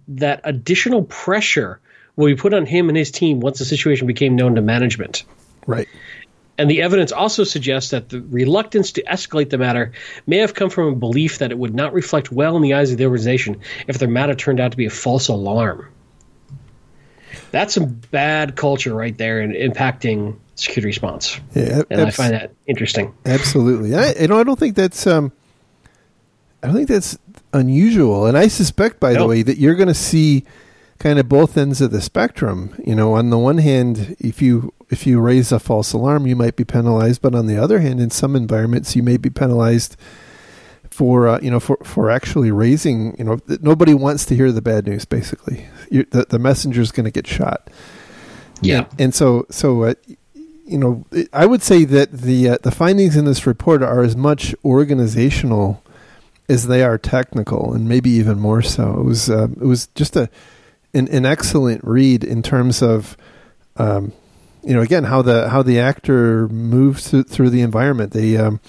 [0.08, 1.80] that additional pressure
[2.16, 5.24] will be put on him and his team once the situation became known to management.
[5.66, 5.88] Right.
[6.58, 9.92] And the evidence also suggests that the reluctance to escalate the matter
[10.26, 12.92] may have come from a belief that it would not reflect well in the eyes
[12.92, 15.88] of the organization if the matter turned out to be a false alarm.
[17.50, 21.40] That's some bad culture right there and impacting security response.
[21.54, 23.14] Yeah, and I find that interesting.
[23.24, 23.94] Absolutely.
[23.94, 25.32] I, you know, I don't think that's um,
[26.62, 27.18] I don't think that's
[27.52, 30.44] unusual, and I suspect, by the way, that you're going to see
[31.02, 32.80] kind of both ends of the spectrum.
[32.86, 36.36] You know, on the one hand, if you if you raise a false alarm, you
[36.36, 39.96] might be penalized, but on the other hand, in some environments, you may be penalized
[40.90, 43.16] for uh, you know for for actually raising.
[43.18, 45.04] You know, nobody wants to hear the bad news.
[45.04, 47.68] Basically, you, the the messenger is going to get shot.
[48.60, 49.82] Yeah, and, and so so.
[49.82, 49.94] Uh,
[50.64, 54.16] you know, I would say that the uh, the findings in this report are as
[54.16, 55.82] much organizational
[56.48, 59.00] as they are technical, and maybe even more so.
[59.00, 60.30] It was uh, it was just a
[60.94, 63.16] an, an excellent read in terms of
[63.76, 64.12] um,
[64.62, 68.12] you know again how the how the actor moves through, through the environment.
[68.12, 68.60] They um,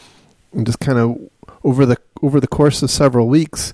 [0.64, 1.18] just kind of
[1.64, 3.74] over the over the course of several weeks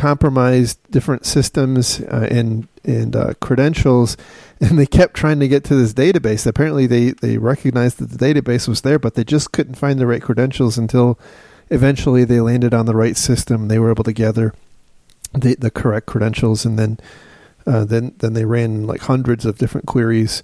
[0.00, 4.16] compromised different systems uh, and and uh, credentials,
[4.60, 6.46] and they kept trying to get to this database.
[6.46, 10.06] Apparently, they they recognized that the database was there, but they just couldn't find the
[10.06, 11.18] right credentials until
[11.68, 13.68] eventually they landed on the right system.
[13.68, 14.54] They were able to gather
[15.32, 16.98] the the correct credentials, and then
[17.70, 20.42] uh, then then they ran like hundreds of different queries.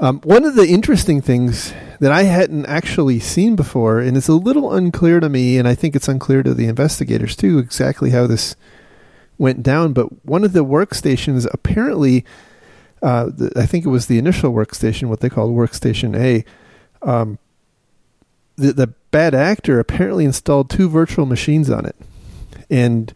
[0.00, 4.32] Um, one of the interesting things that I hadn't actually seen before, and it's a
[4.34, 8.26] little unclear to me, and I think it's unclear to the investigators too, exactly how
[8.26, 8.56] this
[9.38, 9.92] went down.
[9.92, 12.24] But one of the workstations apparently,
[13.02, 16.44] uh, the, I think it was the initial workstation, what they called Workstation A.
[17.08, 17.38] Um,
[18.56, 21.96] the, the bad actor apparently installed two virtual machines on it,
[22.68, 23.14] and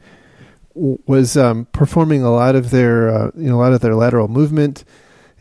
[0.77, 4.29] was um, performing a lot of their uh, you know a lot of their lateral
[4.29, 4.85] movement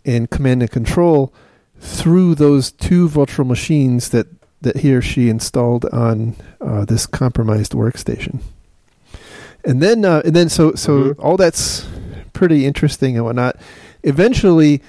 [0.05, 1.33] and command and control
[1.79, 4.27] through those two virtual machines that
[4.61, 8.39] that he or she installed on uh, this compromised workstation.
[9.63, 11.21] And then uh, and then so so mm-hmm.
[11.21, 11.87] all that's
[12.33, 13.57] pretty interesting and whatnot.
[14.03, 14.81] Eventually,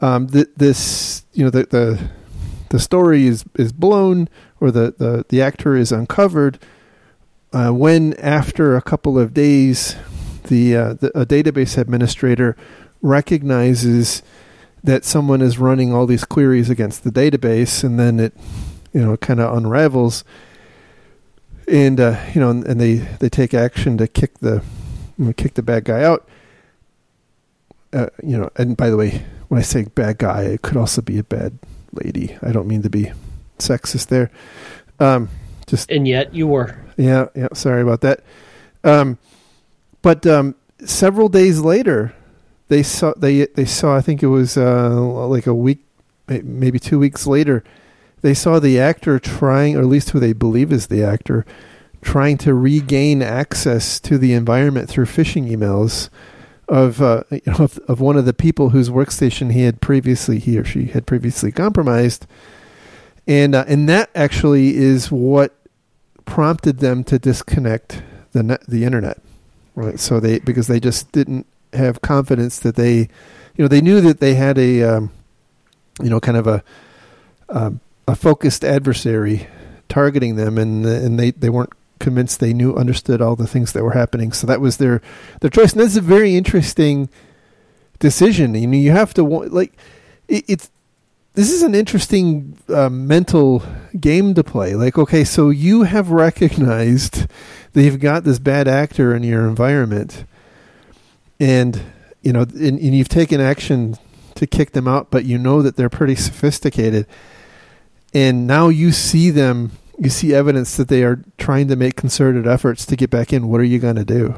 [0.00, 2.10] um, the, this you know the the
[2.70, 4.28] the story is is blown
[4.60, 6.58] or the the, the actor is uncovered
[7.52, 9.96] uh, when after a couple of days,
[10.44, 12.56] the, uh, the a database administrator
[13.02, 14.22] recognizes
[14.82, 18.34] that someone is running all these queries against the database, and then it,
[18.92, 20.24] you know, kind of unravels,
[21.66, 24.62] and uh, you know, and, they they take action to kick the
[25.36, 26.28] kick the bad guy out.
[27.92, 31.02] Uh, you know, and by the way, when I say bad guy, it could also
[31.02, 31.58] be a bad
[31.92, 32.36] lady.
[32.42, 33.12] I don't mean to be
[33.58, 34.30] sexist there.
[35.00, 35.28] Um,
[35.66, 36.78] just and yet you were.
[36.98, 37.48] Yeah, yeah.
[37.54, 38.20] Sorry about that.
[38.84, 39.18] Um,
[40.02, 42.14] but um, several days later,
[42.66, 43.96] they saw they they saw.
[43.96, 45.84] I think it was uh, like a week,
[46.28, 47.64] maybe two weeks later.
[48.20, 51.46] They saw the actor trying, or at least who they believe is the actor,
[52.02, 56.10] trying to regain access to the environment through phishing emails
[56.68, 60.40] of uh, you know of, of, one of the people whose workstation he had previously
[60.40, 62.26] he or she had previously compromised,
[63.28, 65.54] and uh, and that actually is what
[66.28, 69.18] prompted them to disconnect the net, the internet,
[69.74, 69.98] right?
[69.98, 72.98] So they because they just didn't have confidence that they,
[73.56, 75.10] you know, they knew that they had a, um,
[76.02, 76.62] you know, kind of a
[77.48, 79.48] um, a focused adversary
[79.88, 83.82] targeting them, and and they they weren't convinced they knew understood all the things that
[83.82, 84.32] were happening.
[84.32, 85.00] So that was their
[85.40, 87.08] their choice, and that's a very interesting
[87.98, 88.54] decision.
[88.54, 89.72] You know, you have to like
[90.28, 90.70] it, it's
[91.38, 93.62] this is an interesting uh, mental
[94.00, 94.74] game to play.
[94.74, 97.28] Like, okay, so you have recognized
[97.74, 100.24] that you've got this bad actor in your environment,
[101.38, 101.80] and
[102.22, 103.94] you know, and, and you've taken action
[104.34, 107.06] to kick them out, but you know that they're pretty sophisticated,
[108.12, 112.48] and now you see them you see evidence that they are trying to make concerted
[112.48, 114.34] efforts to get back in, what are you going to do?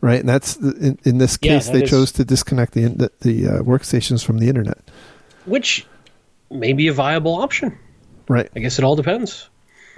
[0.00, 3.10] Right, and that's in, in this case yeah, they is, chose to disconnect the the,
[3.20, 4.78] the uh, workstations from the internet,
[5.46, 5.86] which
[6.50, 7.78] may be a viable option.
[8.28, 8.48] Right.
[8.54, 9.48] I guess it all depends.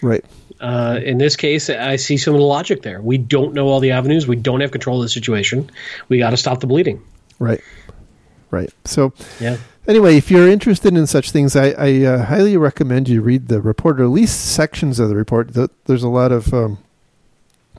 [0.02, 0.24] Right.
[0.60, 3.00] Uh, in this case, I see some of the logic there.
[3.00, 4.26] We don't know all the avenues.
[4.26, 5.70] We don't have control of the situation.
[6.08, 7.02] We got to stop the bleeding.
[7.38, 7.60] Right.
[8.50, 8.72] Right.
[8.84, 9.58] So, yeah
[9.88, 13.60] anyway, if you're interested in such things, I, I uh, highly recommend you read the
[13.60, 15.54] report or at least sections of the report.
[15.86, 16.78] There's a lot of um,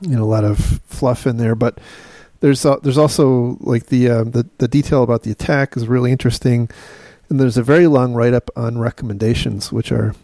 [0.02, 1.78] you know a lot of fluff in there, but
[2.40, 6.10] there's uh, there's also like the, uh, the the detail about the attack is really
[6.10, 6.68] interesting,
[7.30, 10.14] and there's a very long write up on recommendations, which are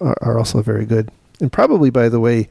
[0.00, 1.10] are also very good,
[1.40, 2.48] and probably by the way.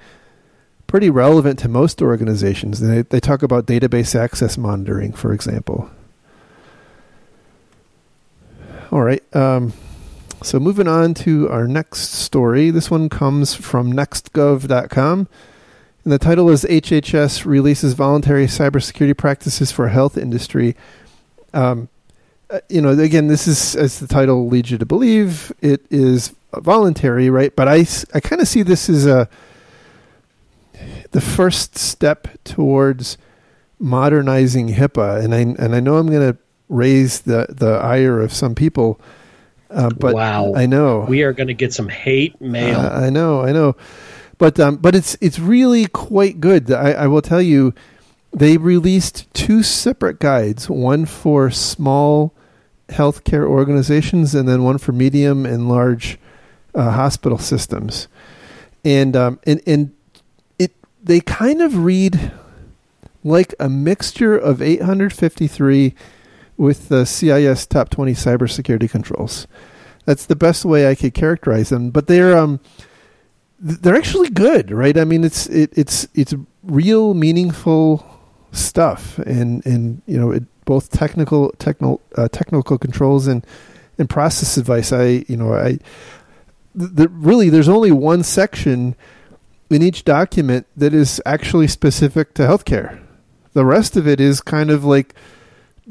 [0.87, 2.81] Pretty relevant to most organizations.
[2.81, 5.89] They, they talk about database access monitoring, for example,
[8.91, 9.23] all right.
[9.33, 9.71] Um,
[10.43, 12.71] so moving on to our next story.
[12.71, 15.27] This one comes from nextgov.com.
[16.03, 20.75] And the title is HHS releases voluntary cybersecurity practices for health industry.
[21.53, 21.87] Um,
[22.69, 27.29] you know, again, this is, as the title leads you to believe, it is voluntary,
[27.29, 27.55] right?
[27.55, 29.29] But I, I kind of see this as a
[31.11, 33.17] the first step towards
[33.79, 36.37] modernizing HIPAA, and I and I know I'm going to
[36.69, 38.99] raise the the ire of some people.
[39.69, 42.79] Uh, but wow, I know we are going to get some hate mail.
[42.79, 43.75] Uh, I know, I know,
[44.37, 46.71] but um, but it's it's really quite good.
[46.71, 47.73] I, I will tell you,
[48.33, 52.33] they released two separate guides, one for small
[52.91, 56.17] healthcare organizations, and then one for medium and large
[56.75, 58.07] uh, hospital systems,
[58.85, 59.93] and um, and and
[60.59, 60.73] it
[61.03, 62.31] they kind of read
[63.23, 65.93] like a mixture of 853
[66.57, 69.47] with the CIS top 20 cybersecurity controls.
[70.05, 71.91] That's the best way I could characterize them.
[71.91, 72.59] But they're um,
[73.59, 74.97] they're actually good, right?
[74.97, 78.05] I mean, it's it, it's it's real meaningful
[78.51, 83.45] stuff, and and you know, it, both technical technical uh, technical controls and
[83.97, 84.91] and process advice.
[84.91, 85.79] I you know I
[86.73, 88.95] the, really there's only one section
[89.69, 93.01] in each document that is actually specific to healthcare.
[93.53, 95.13] The rest of it is kind of like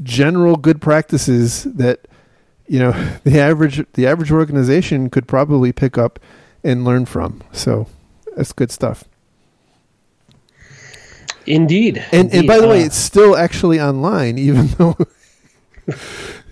[0.03, 2.07] general good practices that
[2.67, 2.93] you know
[3.25, 6.19] the average the average organization could probably pick up
[6.63, 7.43] and learn from.
[7.53, 7.87] So
[8.37, 9.05] that's good stuff.
[11.51, 11.99] Indeed.
[12.13, 12.39] And Indeed.
[12.39, 14.97] and by the uh, way, it's still actually online, even though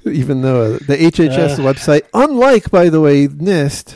[0.05, 3.95] even though the HHS uh, website, unlike by the way NIST,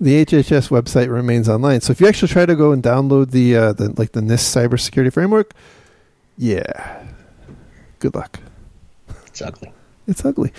[0.00, 1.80] the HHS website remains online.
[1.80, 4.68] So if you actually try to go and download the uh, the like the NIST
[4.68, 5.54] cybersecurity framework,
[6.36, 7.04] yeah,
[7.98, 8.40] Good luck.
[9.26, 9.72] It's ugly.
[10.06, 10.52] It's ugly.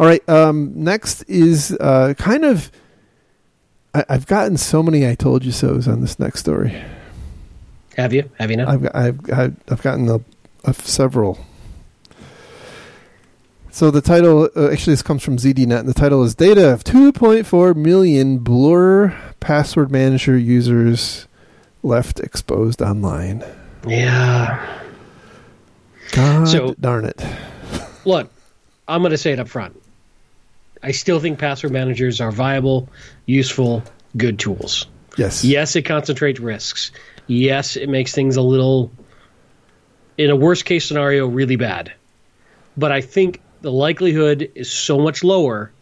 [0.00, 0.26] All right.
[0.28, 2.70] Um, next is uh, kind of.
[3.94, 6.82] I, have gotten so many "I told you so"s on this next story.
[7.96, 8.30] Have you?
[8.38, 8.68] Have you now?
[8.68, 10.20] I've I've I've, I've gotten a,
[10.64, 11.38] a several.
[13.70, 16.84] So the title uh, actually this comes from ZDNet, and the title is "Data of
[16.84, 21.26] 2.4 million Blur password manager users
[21.82, 23.44] left exposed online."
[23.86, 24.80] Yeah.
[26.12, 27.24] God so, darn it.
[28.04, 28.30] look,
[28.86, 29.80] I'm going to say it up front.
[30.82, 32.88] I still think password managers are viable,
[33.26, 33.82] useful,
[34.16, 34.86] good tools.
[35.16, 35.44] Yes.
[35.44, 36.90] Yes, it concentrates risks.
[37.26, 38.90] Yes, it makes things a little,
[40.18, 41.92] in a worst case scenario, really bad.
[42.76, 45.72] But I think the likelihood is so much lower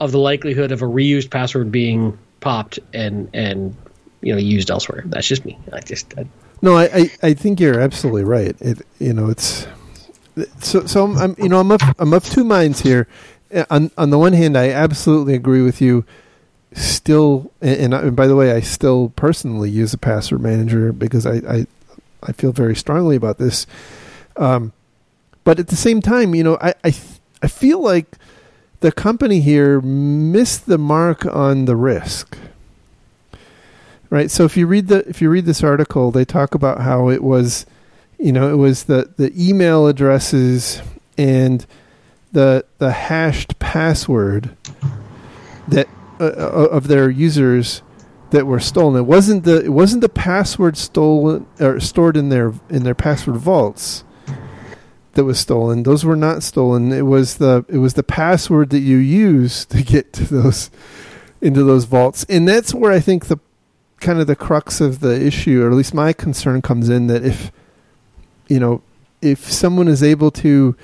[0.00, 3.74] of the likelihood of a reused password being popped and and
[4.20, 5.02] you know used elsewhere.
[5.06, 5.58] That's just me.
[5.72, 6.26] I just I,
[6.62, 8.56] no, I, I, I, think you're absolutely right.
[8.60, 9.66] It you know it's
[10.60, 13.08] so so I'm, I'm you know I'm of I'm up two minds here.
[13.70, 16.04] On on the one hand, I absolutely agree with you.
[16.72, 21.36] Still, and, and by the way, I still personally use a password manager because I
[21.36, 21.66] I,
[22.22, 23.66] I feel very strongly about this.
[24.36, 24.72] Um,
[25.44, 26.94] but at the same time, you know, I I,
[27.42, 28.16] I feel like
[28.80, 32.38] the company here missed the mark on the risk.
[34.10, 34.30] Right.
[34.30, 37.22] So if you read the if you read this article, they talk about how it
[37.22, 37.66] was,
[38.18, 40.80] you know, it was the the email addresses
[41.18, 41.66] and
[42.32, 44.56] the the hashed password
[45.66, 45.88] that
[46.20, 47.82] uh, uh, of their users
[48.30, 49.00] that were stolen.
[49.00, 53.36] It wasn't the it wasn't the password stolen or stored in their in their password
[53.36, 54.04] vaults
[55.12, 55.82] that was stolen.
[55.82, 56.92] Those were not stolen.
[56.92, 60.70] It was the it was the password that you use to get to those
[61.40, 62.24] into those vaults.
[62.28, 63.38] And that's where I think the
[64.00, 67.24] kind of the crux of the issue, or at least my concern comes in that
[67.24, 67.50] if
[68.48, 68.82] you know,
[69.20, 70.76] if someone is able to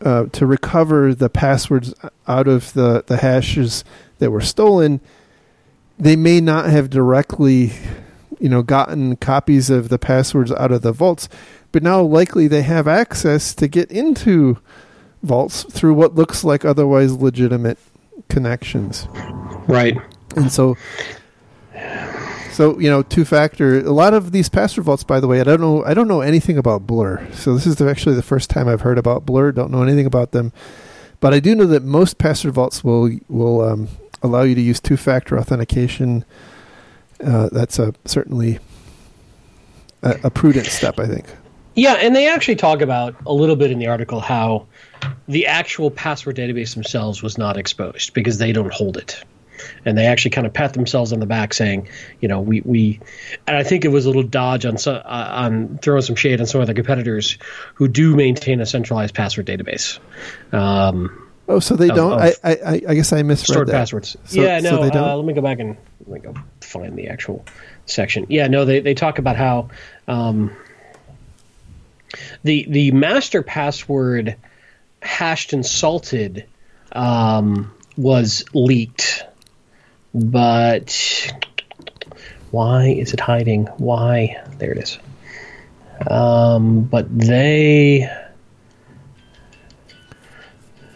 [0.00, 1.94] uh, to recover the passwords
[2.26, 3.84] out of the, the hashes
[4.18, 5.00] that were stolen,
[5.98, 7.72] they may not have directly,
[8.38, 11.28] you know, gotten copies of the passwords out of the vaults,
[11.72, 14.58] but now likely they have access to get into
[15.22, 17.78] vaults through what looks like otherwise legitimate
[18.28, 19.06] connections.
[19.66, 19.96] Right.
[20.36, 20.76] And so
[22.58, 23.78] so you know, two factor.
[23.78, 25.84] A lot of these password vaults, by the way, I don't know.
[25.84, 27.24] I don't know anything about Blur.
[27.32, 29.52] So this is actually the first time I've heard about Blur.
[29.52, 30.52] Don't know anything about them,
[31.20, 33.88] but I do know that most password vaults will will um,
[34.22, 36.24] allow you to use two factor authentication.
[37.24, 38.58] Uh, that's a certainly
[40.02, 41.26] a, a prudent step, I think.
[41.74, 44.66] Yeah, and they actually talk about a little bit in the article how
[45.28, 49.22] the actual password database themselves was not exposed because they don't hold it
[49.84, 51.88] and they actually kind of pat themselves on the back, saying,
[52.20, 53.00] you know, we we,
[53.46, 56.46] and I think it was a little dodge on uh, on throwing some shade on
[56.46, 57.38] some of the competitors
[57.74, 59.98] who do maintain a centralized password database.
[60.52, 62.12] Um, oh, so they of, don't.
[62.12, 63.72] Of I, I I guess I misread stored that.
[63.72, 64.16] passwords.
[64.24, 64.70] So, yeah, no.
[64.70, 65.76] So uh, let me go back and
[66.06, 67.44] let me go find the actual
[67.86, 68.26] section.
[68.28, 69.70] Yeah, no, they they talk about how.
[70.06, 70.56] Um,
[72.42, 74.36] the the master password
[75.02, 76.46] hashed and salted
[76.92, 79.24] um, was leaked
[80.14, 81.32] but
[82.50, 83.66] why is it hiding?
[83.76, 84.42] Why?
[84.58, 84.98] There it is.
[86.10, 88.10] Um, but they.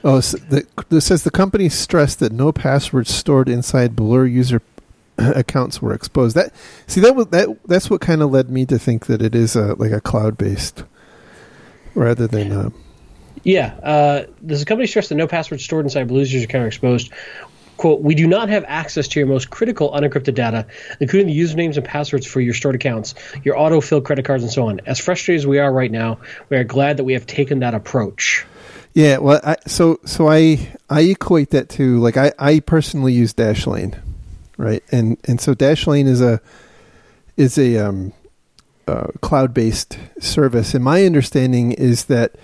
[0.05, 4.61] Oh, so the, this says the company stressed that no passwords stored inside Blur user
[5.19, 6.37] accounts were exposed.
[6.37, 6.53] That
[6.87, 9.55] see that was that that's what kind of led me to think that it is
[9.55, 10.85] a like a cloud based
[11.95, 12.53] rather than.
[12.53, 12.73] A,
[13.45, 16.69] yeah, uh, does the company stress that no passwords stored inside Blur user account are
[16.69, 17.13] exposed?
[17.83, 20.65] quote, we do not have access to your most critical unencrypted data,
[21.01, 24.69] including the usernames and passwords for your stored accounts, your auto-fill credit cards, and so
[24.69, 24.81] on.
[24.87, 27.75] As frustrated as we are right now, we are glad that we have taken that
[27.75, 28.47] approach.
[28.95, 33.33] Yeah, well, I, so so I I equate that to like I, I personally use
[33.33, 33.99] Dashlane,
[34.59, 34.83] right?
[34.93, 36.41] And and so Dashlane is a
[37.37, 38.13] is a um,
[38.87, 42.35] uh, cloud based service, and my understanding is that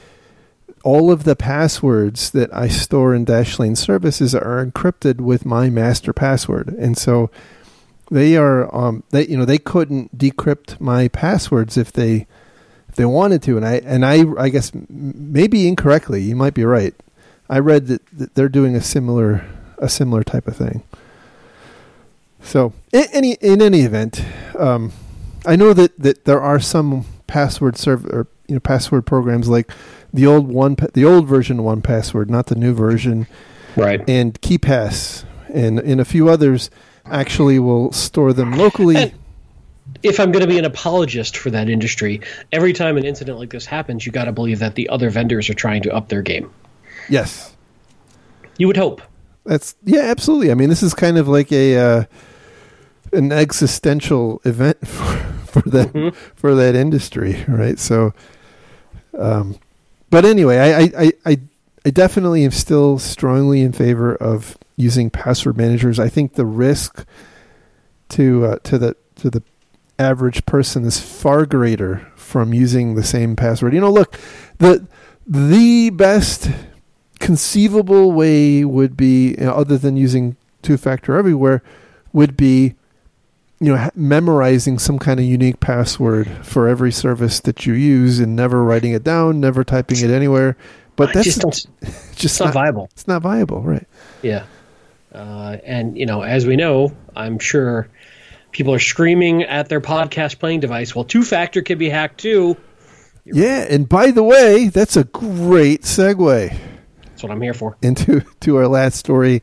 [0.84, 6.14] all of the passwords that I store in Dashlane services are encrypted with my master
[6.14, 7.30] password, and so
[8.10, 12.26] they are um, they you know they couldn't decrypt my passwords if they
[12.98, 16.20] they wanted to, and I and I I guess maybe incorrectly.
[16.20, 16.94] You might be right.
[17.48, 19.46] I read that, that they're doing a similar
[19.78, 20.82] a similar type of thing.
[22.42, 24.24] So in any in any event,
[24.58, 24.92] um,
[25.46, 29.70] I know that, that there are some password serve or you know password programs like
[30.12, 33.28] the old one, the old version 1Password, not the new version,
[33.76, 34.02] right?
[34.08, 35.24] And KeePass
[35.54, 36.68] and and a few others
[37.06, 39.14] actually will store them locally.
[40.02, 42.20] If I'm going to be an apologist for that industry,
[42.52, 45.50] every time an incident like this happens, you got to believe that the other vendors
[45.50, 46.52] are trying to up their game.
[47.08, 47.54] Yes,
[48.58, 49.02] you would hope.
[49.44, 50.50] That's yeah, absolutely.
[50.50, 52.04] I mean, this is kind of like a uh,
[53.12, 55.16] an existential event for,
[55.46, 56.16] for that mm-hmm.
[56.34, 57.78] for that industry, right?
[57.78, 58.12] So,
[59.18, 59.58] um,
[60.10, 61.40] but anyway, I, I, I,
[61.84, 65.98] I definitely am still strongly in favor of using password managers.
[65.98, 67.06] I think the risk
[68.10, 69.42] to uh, to the to the
[69.98, 73.74] average person is far greater from using the same password.
[73.74, 74.18] You know, look,
[74.58, 74.86] the
[75.26, 76.50] the best
[77.18, 81.62] conceivable way would be, you know, other than using two factor everywhere,
[82.12, 82.74] would be
[83.60, 88.36] you know memorizing some kind of unique password for every service that you use and
[88.36, 90.56] never writing it down never typing it anywhere.
[90.96, 91.40] But that's just,
[91.80, 92.88] just, just not, not, viable.
[92.92, 93.86] it's not viable right.
[94.22, 94.44] Yeah.
[95.12, 97.88] Uh, and you know as we know i'm sure
[98.52, 102.56] people are screaming at their podcast playing device well two factor can be hacked too
[103.24, 103.70] You're yeah right.
[103.70, 106.56] and by the way that's a great segue
[107.04, 109.42] that's what i'm here for into to our last story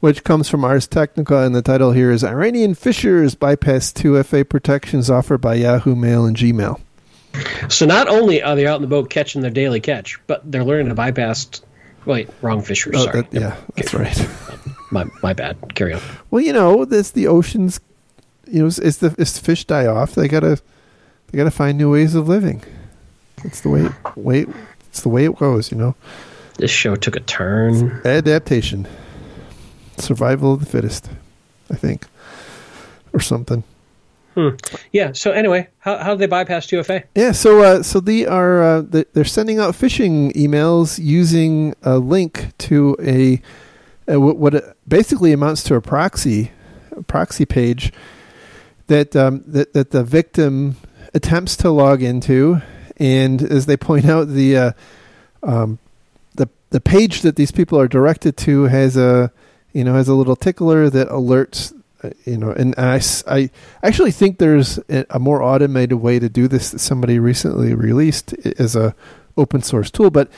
[0.00, 5.08] which comes from Ars Technica, and the title here is Iranian Phishers Bypass 2FA Protections
[5.08, 6.80] Offered by Yahoo Mail and Gmail.
[7.68, 10.64] So not only are they out in the boat catching their daily catch, but they're
[10.64, 11.48] learning to bypass.
[12.04, 12.96] Wait, wrong fishers.
[12.96, 13.20] Oh, sorry.
[13.22, 14.28] that- yeah, that's right.
[14.90, 15.56] My, my bad.
[15.76, 16.02] Carry on.
[16.32, 17.78] Well, you know, this the oceans.
[18.52, 20.60] You know, as, as the as the fish die off, they gotta
[21.30, 22.62] they gotta find new ways of living.
[23.44, 24.46] It's the way way
[24.88, 25.72] it's the way it goes.
[25.72, 25.94] You know,
[26.58, 28.00] This show took a turn.
[28.04, 28.86] adaptation,
[29.98, 31.08] survival of the fittest.
[31.70, 32.06] I think,
[33.14, 33.64] or something.
[34.34, 34.48] Hmm.
[34.92, 35.12] Yeah.
[35.12, 37.04] So anyway, how how do they bypass 2FA?
[37.14, 38.82] Yeah, so uh, so they are uh,
[39.12, 43.40] they're sending out phishing emails using a link to a,
[44.08, 46.50] a what- basically amounts to a proxy
[46.96, 47.92] a proxy page
[48.86, 50.76] that um, that that the victim
[51.14, 52.60] attempts to log into,
[52.96, 54.72] and as they point out, the uh,
[55.42, 55.78] um,
[56.34, 59.32] the the page that these people are directed to has a
[59.72, 61.72] you know has a little tickler that alerts
[62.02, 63.50] uh, you know and I I
[63.82, 68.34] actually think there's a, a more automated way to do this that somebody recently released
[68.58, 68.94] as a
[69.36, 70.10] open source tool.
[70.10, 70.30] But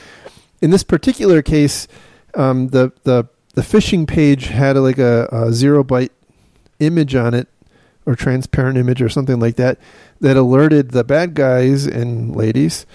[0.61, 1.87] in this particular case
[2.33, 6.09] um, the the the phishing page had like a, a zero byte
[6.79, 7.47] image on it
[8.05, 9.79] or transparent image or something like that
[10.21, 12.85] that alerted the bad guys and ladies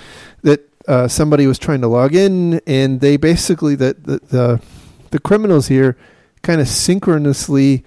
[0.42, 4.62] that uh, somebody was trying to log in and they basically the the the,
[5.10, 5.96] the criminals here
[6.42, 7.84] kind of synchronously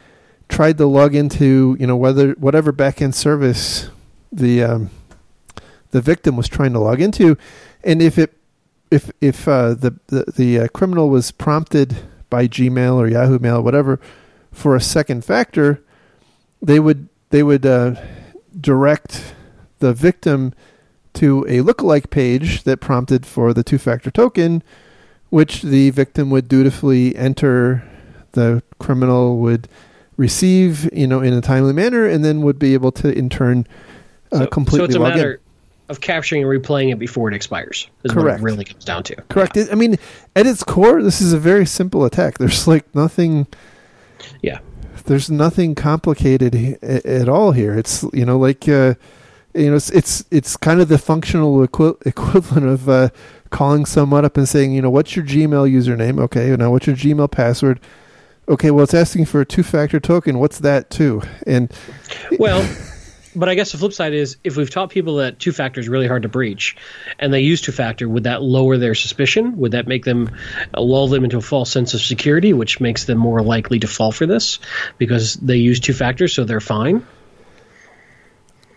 [0.50, 3.90] tried to log into you know whether whatever backend service
[4.32, 4.90] the um,
[5.92, 7.38] the victim was trying to log into.
[7.84, 8.38] And if it
[8.92, 11.96] if if uh, the the, the uh, criminal was prompted
[12.30, 14.00] by Gmail or Yahoo Mail or whatever
[14.52, 15.84] for a second factor
[16.62, 17.96] they would they would uh,
[18.62, 19.34] direct
[19.80, 20.54] the victim
[21.14, 24.62] to a lookalike page that prompted for the two factor token,
[25.32, 27.84] which the victim would dutifully enter,
[28.34, 29.68] the criminal would
[30.16, 33.66] receive, you know, in a timely manner, and then would be able to in turn
[34.32, 35.40] uh, So, completely so it's a matter in.
[35.90, 37.90] of capturing and replaying it before it expires.
[38.04, 38.42] Is Correct.
[38.42, 39.16] What it really comes down to.
[39.30, 39.58] Correct.
[39.58, 39.98] I mean,
[40.36, 42.38] at its core, this is a very simple attack.
[42.38, 43.48] There's like nothing.
[44.44, 44.60] Yeah.
[45.06, 47.78] There's nothing complicated at all here.
[47.78, 48.96] It's you know like uh,
[49.54, 53.10] you know it's it's it's kind of the functional equi- equivalent of uh,
[53.50, 56.20] calling someone up and saying you know what's your Gmail username?
[56.22, 57.80] Okay, now what's your Gmail password?
[58.48, 60.38] Okay, well it's asking for a two-factor token.
[60.40, 61.22] What's that too?
[61.48, 61.72] And
[62.40, 62.62] Well,
[63.36, 65.90] but I guess the flip side is if we've taught people that two factor is
[65.90, 66.76] really hard to breach,
[67.20, 69.58] and they use two factor, would that lower their suspicion?
[69.58, 70.32] Would that make them
[70.76, 73.88] uh, lull them into a false sense of security, which makes them more likely to
[73.88, 74.60] fall for this
[74.98, 77.06] because they use two factor, so they're fine?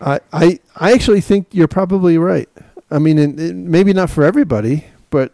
[0.01, 2.49] I I I actually think you're probably right.
[2.89, 5.33] I mean, maybe not for everybody, but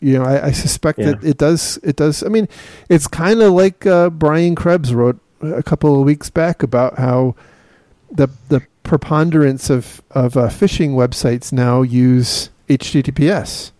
[0.00, 1.78] you know, I, I suspect that it does.
[1.82, 2.22] It does.
[2.22, 2.48] I mean,
[2.88, 7.34] it's kind of like uh, Brian Krebs wrote a couple of weeks back about how
[8.10, 13.72] the the preponderance of of uh, phishing websites now use HTTPS.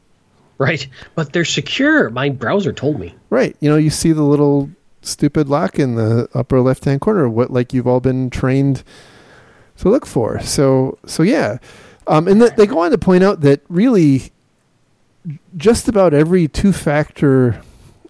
[0.59, 0.87] Right?
[1.15, 2.11] But they're secure.
[2.11, 3.15] My browser told me.
[3.31, 3.57] Right.
[3.61, 4.71] You know, you see the little
[5.03, 8.83] stupid lock in the upper left hand corner, what like you've all been trained
[9.79, 10.41] to look for.
[10.41, 11.59] So so yeah.
[12.07, 14.33] Um, and th- they go on to point out that really
[15.57, 17.61] just about every two factor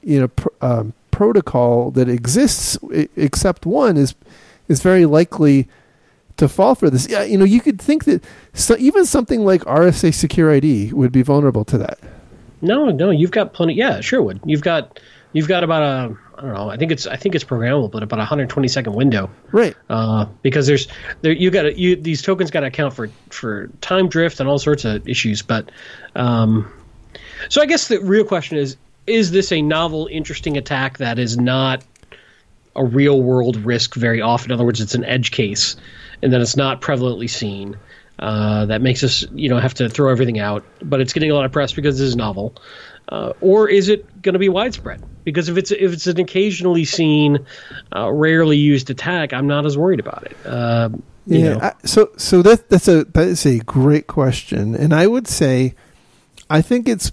[0.02, 4.14] you know pr- um, protocol that exists i- except one is
[4.68, 5.68] is very likely
[6.38, 7.08] to fall for this.
[7.08, 8.24] Yeah, you know, you could think that
[8.54, 11.98] so even something like RSA SecurID would be vulnerable to that.
[12.60, 13.74] No, no, you've got plenty.
[13.74, 14.40] Yeah, sure would.
[14.44, 14.98] You've got
[15.32, 16.70] you've got about a I don't know.
[16.70, 19.28] I think it's I think it's programmable, but about a 120 second window.
[19.50, 19.76] Right.
[19.90, 20.86] uh, because there's
[21.20, 24.58] there you got you these tokens got to account for for time drift and all
[24.58, 25.42] sorts of issues.
[25.42, 25.70] But
[26.14, 26.70] um,
[27.48, 28.76] so I guess the real question is:
[29.06, 31.84] Is this a novel, interesting attack that is not
[32.76, 34.52] a real world risk very often?
[34.52, 35.76] In other words, it's an edge case,
[36.22, 37.76] and then it's not prevalently seen.
[38.18, 40.64] Uh, that makes us, you know, have to throw everything out.
[40.82, 42.56] But it's getting a lot of press because it's novel.
[43.08, 45.02] Uh, or is it going to be widespread?
[45.24, 47.46] Because if it's if it's an occasionally seen,
[47.94, 50.36] uh, rarely used attack, I'm not as worried about it.
[50.44, 50.88] Uh,
[51.26, 51.52] you Yeah.
[51.54, 51.60] know.
[51.60, 55.74] I, so so that that's a that is a great question, and I would say,
[56.50, 57.12] I think it's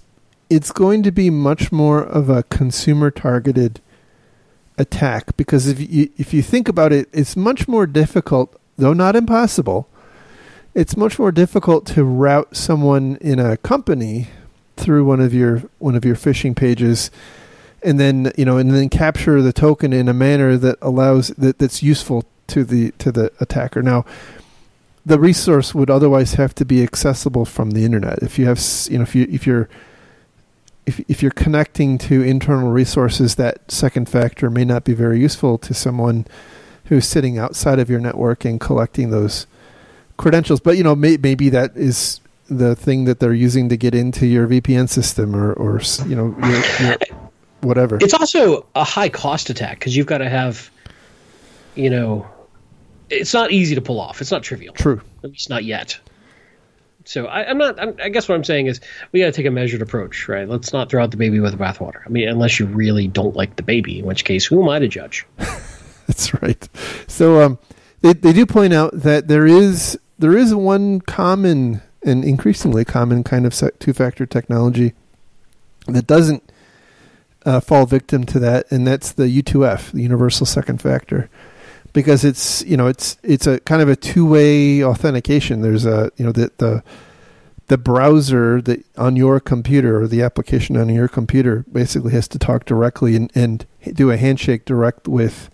[0.50, 3.80] it's going to be much more of a consumer targeted
[4.78, 9.16] attack because if you if you think about it, it's much more difficult, though not
[9.16, 9.88] impossible.
[10.74, 14.28] It's much more difficult to route someone in a company
[14.76, 17.10] through one of your one of your phishing pages
[17.82, 21.58] and then you know and then capture the token in a manner that allows that
[21.58, 24.04] that's useful to the to the attacker now
[25.06, 28.60] the resource would otherwise have to be accessible from the internet if you have
[28.90, 29.66] you know if you if you're
[30.86, 35.58] if if you're connecting to internal resources, that second factor may not be very useful
[35.58, 36.26] to someone
[36.86, 39.46] who's sitting outside of your network and collecting those
[40.16, 40.60] credentials.
[40.60, 44.26] But you know, may, maybe that is the thing that they're using to get into
[44.26, 46.96] your VPN system or or you know your, your
[47.60, 47.98] whatever.
[48.00, 50.70] It's also a high cost attack because you've got to have,
[51.74, 52.26] you know,
[53.10, 54.20] it's not easy to pull off.
[54.20, 54.74] It's not trivial.
[54.74, 55.00] True.
[55.24, 55.98] At least not yet.
[57.04, 57.80] So I, am not.
[57.80, 58.80] I'm, i guess what I'm saying is
[59.12, 60.48] we got to take a measured approach, right?
[60.48, 62.00] Let's not throw out the baby with the bathwater.
[62.04, 64.80] I mean, unless you really don't like the baby, in which case, who am I
[64.80, 65.24] to judge?
[66.08, 66.68] That's right.
[67.06, 67.58] So um,
[68.00, 73.24] they they do point out that there is there is one common and increasingly common
[73.24, 74.94] kind of two factor technology
[75.88, 76.42] that doesn't
[77.44, 81.28] uh, fall victim to that, and that's the U2F, the Universal Second Factor
[81.96, 85.62] because it's you know it's it's a kind of a two way authentication.
[85.62, 86.84] There's a you know the the
[87.68, 92.38] the browser that on your computer or the application on your computer basically has to
[92.38, 95.48] talk directly and, and do a handshake direct with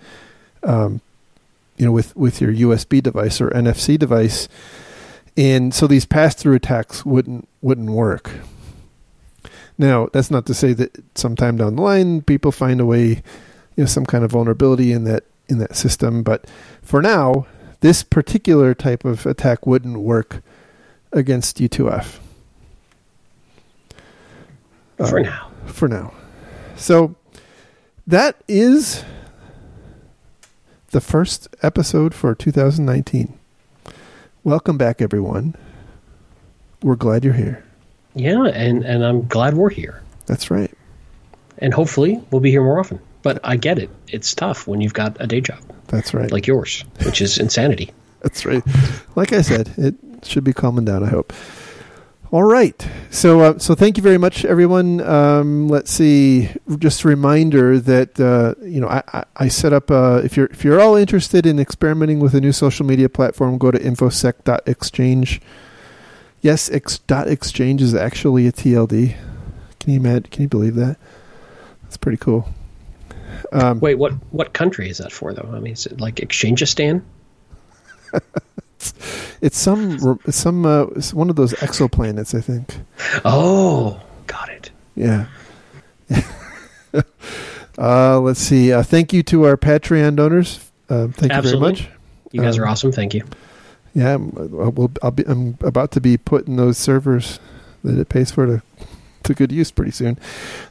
[0.63, 1.01] um,
[1.77, 4.49] you know with with your USB device or NFC device
[5.37, 8.31] and so these pass through attacks wouldn't wouldn't work
[9.79, 13.23] now that's not to say that sometime down the line people find a way
[13.77, 16.23] you know some kind of vulnerability in that in that system.
[16.23, 16.47] But
[16.83, 17.47] for now,
[17.81, 20.43] this particular type of attack wouldn't work
[21.13, 22.19] against U2F.
[24.97, 25.51] For uh, now.
[25.67, 26.13] For now.
[26.77, 27.15] So
[28.07, 29.05] that is
[30.93, 33.39] the first episode for 2019.
[34.45, 35.57] Welcome back, everyone.
[36.83, 37.65] We're glad you're here.
[38.15, 40.03] Yeah, and, and I'm glad we're here.
[40.27, 40.71] That's right.
[41.59, 43.01] And hopefully we'll be here more often.
[43.23, 43.89] But I get it.
[44.09, 45.61] It's tough when you've got a day job.
[45.87, 46.31] That's right.
[46.31, 47.91] Like yours, which is insanity.
[48.21, 48.63] That's right.
[49.17, 51.33] Like I said, it should be calming down, I hope.
[52.33, 52.89] All right.
[53.11, 55.03] So, uh, so thank you very much, everyone.
[55.03, 56.49] Um, let's see.
[56.79, 59.91] Just a reminder that uh, you know I, I, set up.
[59.91, 63.59] Uh, if you're if you're all interested in experimenting with a new social media platform,
[63.59, 65.43] go to infosec.exchange.
[66.41, 69.15] Yes, ex, dot .exchange is actually a TLD.
[69.81, 70.31] Can you imagine?
[70.31, 70.97] Can you believe that?
[71.83, 72.49] That's pretty cool.
[73.53, 75.51] Um, Wait, what what country is that for though?
[75.53, 77.03] I mean, is it like Exchangeistan?
[79.43, 82.77] it's, some it's some uh, it's one of those exoplanets, I think.
[83.25, 84.71] Oh, got it.
[84.95, 85.27] Yeah.
[87.79, 88.73] uh, let's see.
[88.73, 90.71] Uh, thank you to our Patreon donors.
[90.89, 91.71] Uh, thank Absolutely.
[91.71, 91.99] you very much.
[92.31, 92.93] You guys are um, awesome.
[92.93, 93.25] Thank you.
[93.95, 97.41] Yeah, I'm, uh, we'll, I'll be, I'm about to be putting those servers
[97.83, 98.63] that it pays for to
[99.25, 100.19] to good use pretty soon.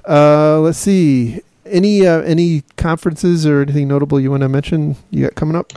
[0.07, 5.23] Uh, let's see any uh, any conferences or anything notable you want to mention you
[5.23, 5.73] got coming up?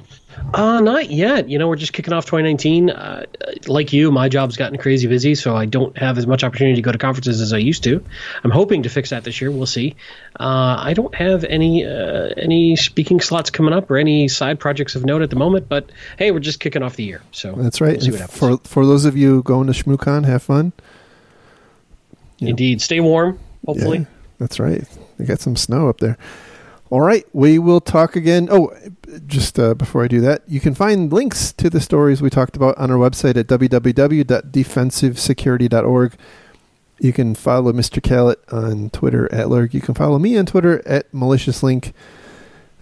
[0.53, 1.49] Uh, not yet.
[1.49, 2.91] You know, we're just kicking off 2019.
[2.91, 3.25] Uh,
[3.67, 6.83] like you, my job's gotten crazy busy, so I don't have as much opportunity to
[6.83, 8.05] go to conferences as I used to.
[8.43, 9.51] I'm hoping to fix that this year.
[9.51, 9.95] We'll see.
[10.39, 14.97] Uh, I don't have any uh, any speaking slots coming up or any side projects
[14.97, 15.69] of note at the moment.
[15.69, 17.99] But hey, we're just kicking off the year, so that's right.
[18.03, 20.73] We'll for for those of you going to ShmooCon, have fun.
[22.39, 22.83] You Indeed, know.
[22.83, 23.39] stay warm.
[23.67, 23.99] Hopefully.
[23.99, 24.05] Yeah.
[24.39, 24.85] That's right.
[25.19, 26.17] They got some snow up there.
[26.91, 28.49] All right, we will talk again.
[28.51, 28.73] Oh,
[29.27, 32.57] just uh, before I do that, you can find links to the stories we talked
[32.57, 36.13] about on our website at www.defensivesecurity.org.
[37.01, 38.01] You can follow Mr.
[38.01, 39.75] Kalat on Twitter at lerg.
[39.75, 41.93] You can follow me on Twitter at maliciousLink.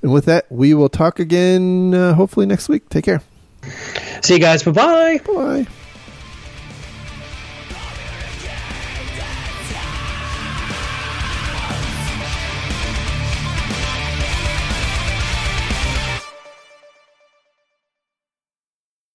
[0.03, 2.89] And with that, we will talk again uh, hopefully next week.
[2.89, 3.23] Take care.
[4.23, 4.63] See you guys.
[4.63, 5.21] Bye-bye.
[5.25, 5.67] Bye.